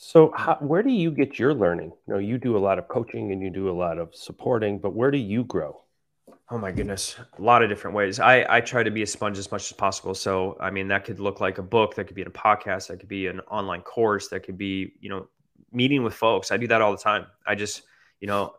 So, 0.00 0.32
how, 0.36 0.56
where 0.60 0.82
do 0.84 0.90
you 0.90 1.10
get 1.10 1.40
your 1.40 1.54
learning? 1.54 1.92
You 2.06 2.14
know, 2.14 2.20
you 2.20 2.38
do 2.38 2.56
a 2.56 2.58
lot 2.58 2.78
of 2.78 2.86
coaching 2.86 3.32
and 3.32 3.42
you 3.42 3.50
do 3.50 3.68
a 3.68 3.72
lot 3.74 3.98
of 3.98 4.14
supporting, 4.14 4.78
but 4.78 4.94
where 4.94 5.10
do 5.10 5.18
you 5.18 5.42
grow? 5.42 5.82
Oh 6.50 6.56
my 6.56 6.72
goodness, 6.72 7.16
a 7.38 7.42
lot 7.42 7.62
of 7.62 7.68
different 7.68 7.94
ways. 7.94 8.18
I 8.20 8.46
I 8.48 8.60
try 8.60 8.82
to 8.82 8.90
be 8.90 9.02
a 9.02 9.06
sponge 9.06 9.38
as 9.38 9.52
much 9.52 9.70
as 9.70 9.76
possible. 9.76 10.14
So, 10.14 10.56
I 10.60 10.70
mean, 10.70 10.88
that 10.88 11.04
could 11.04 11.20
look 11.20 11.40
like 11.40 11.58
a 11.58 11.62
book, 11.62 11.94
that 11.96 12.04
could 12.04 12.16
be 12.16 12.22
a 12.22 12.26
podcast, 12.26 12.88
that 12.88 13.00
could 13.00 13.08
be 13.08 13.26
an 13.26 13.40
online 13.40 13.82
course, 13.82 14.28
that 14.28 14.44
could 14.44 14.56
be 14.56 14.94
you 15.00 15.10
know 15.10 15.28
meeting 15.72 16.02
with 16.02 16.14
folks. 16.14 16.50
I 16.50 16.56
do 16.56 16.66
that 16.68 16.80
all 16.80 16.92
the 16.92 16.98
time. 16.98 17.26
I 17.46 17.54
just 17.54 17.82
you 18.20 18.26
know 18.28 18.54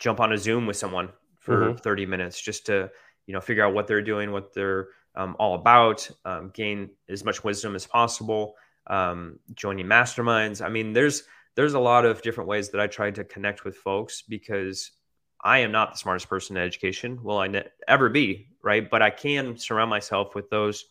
jump 0.00 0.18
on 0.18 0.32
a 0.32 0.38
Zoom 0.38 0.66
with 0.66 0.76
someone 0.76 1.10
for 1.38 1.68
mm-hmm. 1.68 1.76
30 1.76 2.06
minutes 2.06 2.40
just 2.40 2.66
to, 2.66 2.90
you 3.26 3.34
know, 3.34 3.40
figure 3.40 3.64
out 3.64 3.74
what 3.74 3.86
they're 3.86 4.02
doing, 4.02 4.32
what 4.32 4.52
they're 4.52 4.88
um, 5.14 5.36
all 5.38 5.54
about, 5.54 6.08
um, 6.24 6.50
gain 6.54 6.90
as 7.08 7.24
much 7.24 7.44
wisdom 7.44 7.76
as 7.76 7.86
possible, 7.86 8.54
um, 8.88 9.38
joining 9.54 9.86
masterminds. 9.86 10.64
I 10.64 10.68
mean, 10.68 10.92
there's 10.92 11.24
there's 11.54 11.74
a 11.74 11.80
lot 11.80 12.04
of 12.04 12.22
different 12.22 12.48
ways 12.48 12.70
that 12.70 12.80
I 12.80 12.86
try 12.86 13.10
to 13.10 13.24
connect 13.24 13.64
with 13.64 13.76
folks 13.76 14.22
because 14.22 14.92
I 15.42 15.58
am 15.58 15.72
not 15.72 15.92
the 15.92 15.98
smartest 15.98 16.28
person 16.28 16.56
in 16.56 16.62
education. 16.62 17.22
Will 17.22 17.38
I 17.38 17.46
ne- 17.46 17.68
ever 17.88 18.08
be? 18.08 18.48
Right. 18.62 18.88
But 18.88 19.02
I 19.02 19.10
can 19.10 19.56
surround 19.56 19.90
myself 19.90 20.34
with 20.34 20.50
those 20.50 20.86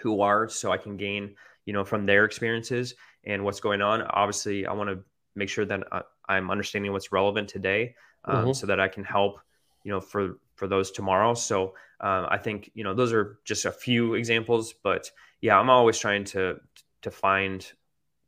who 0.00 0.20
are 0.20 0.48
so 0.48 0.72
I 0.72 0.76
can 0.76 0.96
gain, 0.96 1.34
you 1.64 1.72
know, 1.72 1.84
from 1.84 2.06
their 2.06 2.24
experiences 2.24 2.94
and 3.24 3.44
what's 3.44 3.60
going 3.60 3.82
on. 3.82 4.02
Obviously, 4.02 4.66
I 4.66 4.72
want 4.72 4.90
to 4.90 5.04
make 5.34 5.48
sure 5.48 5.64
that 5.64 5.84
uh, 5.92 6.02
I'm 6.28 6.50
understanding 6.50 6.92
what's 6.92 7.12
relevant 7.12 7.48
today 7.48 7.94
um, 8.24 8.36
mm-hmm. 8.36 8.52
so 8.52 8.66
that 8.66 8.80
I 8.80 8.88
can 8.88 9.04
help, 9.04 9.40
you 9.84 9.92
know, 9.92 10.00
for 10.00 10.38
for 10.56 10.66
those 10.66 10.90
tomorrow. 10.90 11.34
So 11.34 11.74
um, 12.00 12.26
I 12.28 12.38
think 12.38 12.70
you 12.74 12.84
know 12.84 12.94
those 12.94 13.12
are 13.12 13.38
just 13.44 13.64
a 13.64 13.72
few 13.72 14.14
examples, 14.14 14.74
but 14.82 15.10
yeah, 15.40 15.58
I'm 15.58 15.70
always 15.70 15.98
trying 15.98 16.24
to 16.24 16.60
to 17.02 17.10
find 17.10 17.64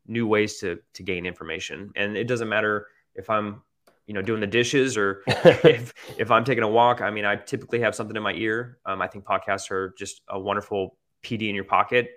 new 0.06 0.26
ways 0.26 0.58
to 0.58 0.78
to 0.94 1.02
gain 1.02 1.26
information, 1.26 1.92
and 1.96 2.16
it 2.16 2.28
doesn't 2.28 2.48
matter 2.48 2.86
if 3.14 3.28
I'm 3.28 3.62
you 4.10 4.14
know 4.14 4.22
doing 4.22 4.40
the 4.40 4.46
dishes 4.48 4.96
or 4.96 5.22
if 5.26 5.94
if 6.18 6.32
I'm 6.32 6.44
taking 6.44 6.64
a 6.64 6.68
walk. 6.68 7.00
I 7.00 7.10
mean, 7.10 7.24
I 7.24 7.36
typically 7.36 7.78
have 7.82 7.94
something 7.94 8.16
in 8.16 8.24
my 8.24 8.32
ear. 8.32 8.78
Um, 8.84 9.00
I 9.00 9.06
think 9.06 9.24
podcasts 9.24 9.70
are 9.70 9.94
just 9.96 10.22
a 10.28 10.36
wonderful 10.36 10.96
PD 11.22 11.48
in 11.48 11.54
your 11.54 11.62
pocket 11.62 12.10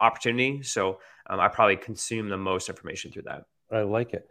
opportunity. 0.00 0.62
So 0.62 1.00
um, 1.28 1.40
I 1.40 1.48
probably 1.48 1.76
consume 1.76 2.30
the 2.30 2.38
most 2.38 2.70
information 2.70 3.12
through 3.12 3.24
that. 3.24 3.42
I 3.70 3.82
like 3.82 4.14
it. 4.14 4.26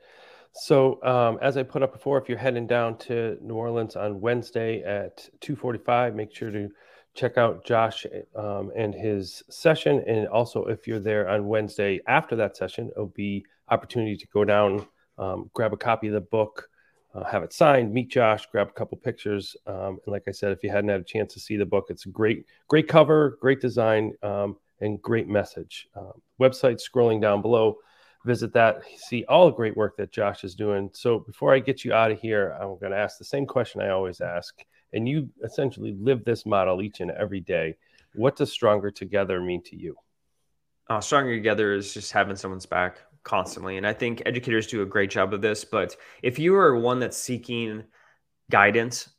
So, 0.56 1.04
um, 1.04 1.38
as 1.40 1.56
I 1.56 1.62
put 1.62 1.84
up 1.84 1.94
before, 1.94 2.18
if 2.18 2.28
you're 2.28 2.40
heading 2.40 2.66
down 2.66 2.98
to 3.10 3.38
New 3.42 3.54
Orleans 3.54 3.96
on 3.96 4.20
Wednesday 4.20 4.82
at 4.82 5.30
2:45, 5.42 6.16
make 6.16 6.34
sure 6.34 6.50
to 6.50 6.68
check 7.14 7.38
out 7.38 7.64
Josh 7.64 8.08
um, 8.36 8.72
and 8.76 8.96
his 8.96 9.44
session. 9.52 10.04
And 10.08 10.28
also, 10.28 10.66
if 10.66 10.88
you're 10.88 11.00
there 11.00 11.30
on 11.30 11.48
Wednesday 11.48 12.00
after 12.08 12.36
that 12.38 12.58
session, 12.58 12.90
it'll 12.96 13.06
be 13.06 13.46
opportunity 13.70 14.18
to 14.18 14.28
go 14.34 14.44
down, 14.44 14.88
um, 15.20 15.52
grab 15.54 15.74
a 15.74 15.78
copy 15.78 16.08
of 16.08 16.14
the 16.14 16.22
book, 16.22 16.70
uh, 17.14 17.24
have 17.24 17.44
it 17.44 17.54
signed, 17.54 17.94
meet 17.94 18.10
Josh, 18.10 18.48
grab 18.52 18.70
a 18.70 18.74
couple 18.74 18.98
pictures. 18.98 19.56
Um, 19.68 20.00
and 20.06 20.08
like 20.08 20.24
I 20.28 20.32
said, 20.32 20.52
if 20.52 20.64
you 20.64 20.72
hadn't 20.72 20.90
had 20.90 21.02
a 21.02 21.06
chance 21.06 21.34
to 21.34 21.40
see 21.40 21.58
the 21.58 21.66
book, 21.66 21.88
it's 21.90 22.06
a 22.06 22.10
great, 22.10 22.46
great 22.68 22.88
cover, 22.88 23.38
great 23.40 23.62
design, 23.62 24.14
um, 24.24 24.58
and 24.82 25.02
great 25.02 25.28
message. 25.28 25.88
Um, 25.96 26.14
website 26.42 26.82
scrolling 26.82 27.22
down 27.22 27.42
below. 27.42 27.78
Visit 28.26 28.54
that, 28.54 28.84
see 28.98 29.26
all 29.26 29.48
the 29.48 29.56
great 29.56 29.76
work 29.76 29.98
that 29.98 30.12
Josh 30.12 30.44
is 30.44 30.56
doing. 30.56 30.90
So 30.94 31.20
before 31.20 31.54
I 31.54 31.60
get 31.60 31.84
you 31.84 31.94
out 31.94 32.12
of 32.12 32.20
here, 32.20 32.58
I'm 32.60 32.80
going 32.80 32.92
to 32.92 32.98
ask 32.98 33.18
the 33.18 33.26
same 33.26 33.46
question 33.46 33.82
I 33.82 33.90
always 33.90 34.22
ask. 34.22 34.56
And 34.94 35.08
you 35.08 35.30
essentially 35.44 35.96
live 36.00 36.24
this 36.24 36.46
model 36.46 36.82
each 36.82 37.02
and 37.02 37.12
every 37.12 37.42
day. 37.42 37.76
What 38.16 38.36
does 38.38 38.52
stronger 38.52 38.92
together 38.92 39.42
mean 39.42 39.62
to 39.64 39.76
you? 39.76 39.98
Uh, 40.90 41.02
stronger 41.02 41.36
together 41.36 41.74
is 41.74 41.94
just 41.94 42.12
having 42.12 42.36
someone's 42.36 42.66
back 42.66 43.00
constantly. 43.24 43.78
And 43.78 43.88
I 43.88 43.94
think 43.94 44.22
educators 44.26 44.68
do 44.68 44.82
a 44.82 44.86
great 44.86 45.10
job 45.10 45.34
of 45.34 45.42
this. 45.42 45.64
But 45.66 45.96
if 46.22 46.40
you 46.40 46.56
are 46.56 46.80
one 46.80 47.00
that's 47.00 47.18
seeking 47.18 47.84
guidance, 48.52 49.10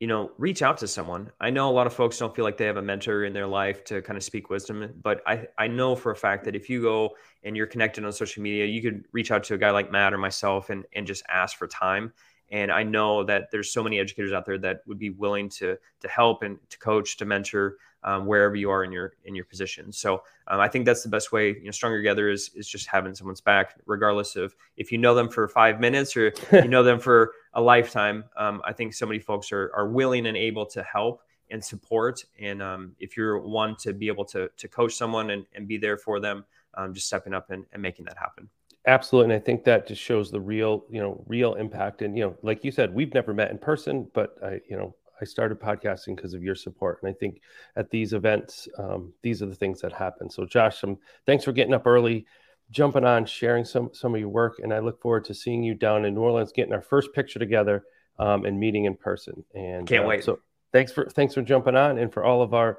you 0.00 0.08
know, 0.08 0.32
reach 0.36 0.62
out 0.62 0.78
to 0.78 0.88
someone. 0.88 1.30
I 1.40 1.50
know 1.50 1.70
a 1.70 1.72
lot 1.72 1.86
of 1.86 1.92
folks 1.92 2.18
don't 2.18 2.34
feel 2.34 2.44
like 2.44 2.56
they 2.56 2.66
have 2.66 2.76
a 2.76 2.82
mentor 2.82 3.24
in 3.24 3.32
their 3.32 3.46
life 3.46 3.84
to 3.84 4.02
kind 4.02 4.16
of 4.16 4.24
speak 4.24 4.50
wisdom, 4.50 4.92
but 5.00 5.22
I, 5.28 5.46
I 5.56 5.68
know 5.68 5.94
for 5.94 6.10
a 6.10 6.16
fact 6.16 6.44
that 6.46 6.56
if 6.56 6.68
you 6.68 6.82
go 6.82 7.10
and 7.44 7.56
you're 7.56 7.68
connected 7.68 8.04
on 8.04 8.12
social 8.12 8.42
media, 8.42 8.66
you 8.66 8.82
could 8.82 9.04
reach 9.12 9.30
out 9.30 9.44
to 9.44 9.54
a 9.54 9.58
guy 9.58 9.70
like 9.70 9.92
Matt 9.92 10.12
or 10.12 10.18
myself 10.18 10.70
and, 10.70 10.84
and 10.92 11.06
just 11.06 11.22
ask 11.28 11.56
for 11.56 11.68
time. 11.68 12.12
And 12.50 12.72
I 12.72 12.82
know 12.82 13.22
that 13.22 13.52
there's 13.52 13.72
so 13.72 13.82
many 13.82 14.00
educators 14.00 14.32
out 14.32 14.44
there 14.44 14.58
that 14.58 14.80
would 14.88 14.98
be 14.98 15.10
willing 15.10 15.48
to 15.50 15.78
to 16.00 16.08
help 16.08 16.42
and 16.42 16.58
to 16.70 16.78
coach, 16.80 17.16
to 17.18 17.24
mentor, 17.24 17.76
um, 18.04 18.26
wherever 18.26 18.54
you 18.54 18.70
are 18.70 18.84
in 18.84 18.92
your 18.92 19.14
in 19.24 19.34
your 19.34 19.44
position. 19.44 19.92
So 19.92 20.22
um, 20.48 20.60
I 20.60 20.68
think 20.68 20.84
that's 20.84 21.02
the 21.02 21.08
best 21.08 21.32
way. 21.32 21.48
You 21.48 21.64
know, 21.64 21.70
stronger 21.70 21.98
together 21.98 22.28
is 22.28 22.50
is 22.54 22.68
just 22.68 22.86
having 22.86 23.14
someone's 23.14 23.40
back, 23.40 23.74
regardless 23.86 24.36
of 24.36 24.54
if 24.76 24.90
you 24.92 24.98
know 24.98 25.14
them 25.14 25.28
for 25.28 25.48
five 25.48 25.80
minutes 25.80 26.16
or 26.16 26.32
you 26.52 26.68
know 26.68 26.82
them 26.82 26.98
for 26.98 27.32
a 27.54 27.60
lifetime. 27.60 28.24
Um, 28.36 28.62
I 28.64 28.72
think 28.72 28.94
so 28.94 29.06
many 29.06 29.18
folks 29.18 29.52
are 29.52 29.72
are 29.74 29.88
willing 29.88 30.26
and 30.26 30.36
able 30.36 30.66
to 30.66 30.82
help 30.82 31.22
and 31.50 31.62
support. 31.62 32.24
And 32.40 32.62
um, 32.62 32.96
if 32.98 33.16
you're 33.16 33.38
one 33.38 33.76
to 33.76 33.92
be 33.92 34.08
able 34.08 34.24
to 34.26 34.48
to 34.56 34.68
coach 34.68 34.94
someone 34.94 35.30
and, 35.30 35.46
and 35.54 35.68
be 35.68 35.76
there 35.76 35.96
for 35.96 36.18
them, 36.18 36.44
um, 36.74 36.94
just 36.94 37.06
stepping 37.06 37.34
up 37.34 37.50
and, 37.50 37.64
and 37.72 37.80
making 37.80 38.06
that 38.06 38.18
happen. 38.18 38.48
Absolutely, 38.86 39.32
and 39.32 39.40
I 39.40 39.44
think 39.44 39.62
that 39.64 39.86
just 39.86 40.02
shows 40.02 40.32
the 40.32 40.40
real, 40.40 40.84
you 40.90 41.00
know, 41.00 41.22
real 41.28 41.54
impact. 41.54 42.02
And 42.02 42.18
you 42.18 42.24
know, 42.24 42.36
like 42.42 42.64
you 42.64 42.72
said, 42.72 42.92
we've 42.92 43.14
never 43.14 43.32
met 43.32 43.52
in 43.52 43.58
person, 43.58 44.08
but 44.12 44.36
I, 44.42 44.60
you 44.68 44.76
know, 44.76 44.96
I 45.20 45.24
started 45.24 45.60
podcasting 45.60 46.16
because 46.16 46.34
of 46.34 46.42
your 46.42 46.54
support. 46.54 47.00
And 47.02 47.10
I 47.10 47.12
think 47.12 47.40
at 47.76 47.90
these 47.90 48.12
events, 48.12 48.68
um, 48.78 49.12
these 49.22 49.42
are 49.42 49.46
the 49.46 49.54
things 49.54 49.80
that 49.80 49.92
happen. 49.92 50.30
So, 50.30 50.44
Josh, 50.44 50.82
um, 50.84 50.98
thanks 51.26 51.44
for 51.44 51.52
getting 51.52 51.74
up 51.74 51.86
early, 51.86 52.26
jumping 52.70 53.04
on, 53.04 53.26
sharing 53.26 53.64
some 53.64 53.90
some 53.92 54.14
of 54.14 54.20
your 54.20 54.30
work, 54.30 54.58
and 54.62 54.72
I 54.72 54.80
look 54.80 55.00
forward 55.00 55.24
to 55.26 55.34
seeing 55.34 55.62
you 55.62 55.74
down 55.74 56.04
in 56.04 56.14
New 56.14 56.22
Orleans, 56.22 56.52
getting 56.52 56.72
our 56.72 56.82
first 56.82 57.12
picture 57.12 57.38
together, 57.38 57.84
um, 58.18 58.44
and 58.44 58.58
meeting 58.58 58.86
in 58.86 58.96
person. 58.96 59.44
And 59.54 59.86
can't 59.86 60.04
uh, 60.04 60.08
wait. 60.08 60.24
So, 60.24 60.40
thanks 60.72 60.92
for 60.92 61.06
thanks 61.06 61.34
for 61.34 61.42
jumping 61.42 61.76
on, 61.76 61.98
and 61.98 62.12
for 62.12 62.24
all 62.24 62.42
of 62.42 62.54
our 62.54 62.78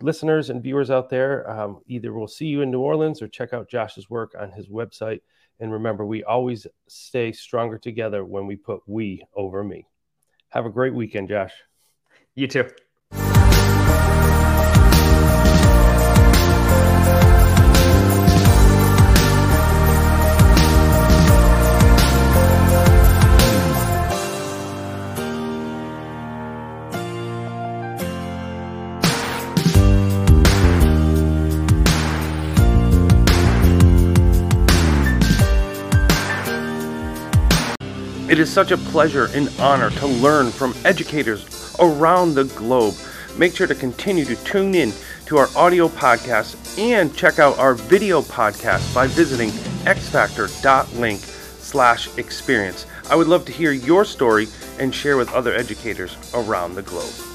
listeners 0.00 0.50
and 0.50 0.62
viewers 0.62 0.90
out 0.90 1.10
there, 1.10 1.48
um, 1.50 1.80
either 1.86 2.12
we'll 2.12 2.28
see 2.28 2.46
you 2.46 2.62
in 2.62 2.70
New 2.70 2.80
Orleans 2.80 3.20
or 3.20 3.28
check 3.28 3.52
out 3.52 3.68
Josh's 3.68 4.08
work 4.08 4.34
on 4.38 4.50
his 4.50 4.68
website. 4.68 5.20
And 5.60 5.72
remember, 5.72 6.06
we 6.06 6.24
always 6.24 6.66
stay 6.88 7.32
stronger 7.32 7.78
together 7.78 8.24
when 8.24 8.46
we 8.46 8.56
put 8.56 8.80
we 8.86 9.22
over 9.34 9.62
me. 9.62 9.86
Have 10.52 10.66
a 10.66 10.70
great 10.70 10.94
weekend, 10.94 11.30
Josh. 11.30 11.52
You 12.34 12.46
too. 12.46 12.68
It 38.32 38.38
is 38.38 38.50
such 38.50 38.70
a 38.70 38.78
pleasure 38.78 39.28
and 39.34 39.50
honor 39.60 39.90
to 39.90 40.06
learn 40.06 40.52
from 40.52 40.74
educators 40.86 41.76
around 41.78 42.32
the 42.32 42.44
globe. 42.44 42.94
Make 43.36 43.54
sure 43.54 43.66
to 43.66 43.74
continue 43.74 44.24
to 44.24 44.36
tune 44.36 44.74
in 44.74 44.94
to 45.26 45.36
our 45.36 45.50
audio 45.54 45.86
podcast 45.86 46.56
and 46.78 47.14
check 47.14 47.38
out 47.38 47.58
our 47.58 47.74
video 47.74 48.22
podcast 48.22 48.94
by 48.94 49.06
visiting 49.06 49.50
xfactor.link 49.84 51.20
slash 51.20 52.16
experience. 52.16 52.86
I 53.10 53.16
would 53.16 53.26
love 53.26 53.44
to 53.44 53.52
hear 53.52 53.72
your 53.72 54.02
story 54.02 54.48
and 54.78 54.94
share 54.94 55.18
with 55.18 55.30
other 55.34 55.52
educators 55.52 56.16
around 56.32 56.74
the 56.74 56.82
globe. 56.82 57.31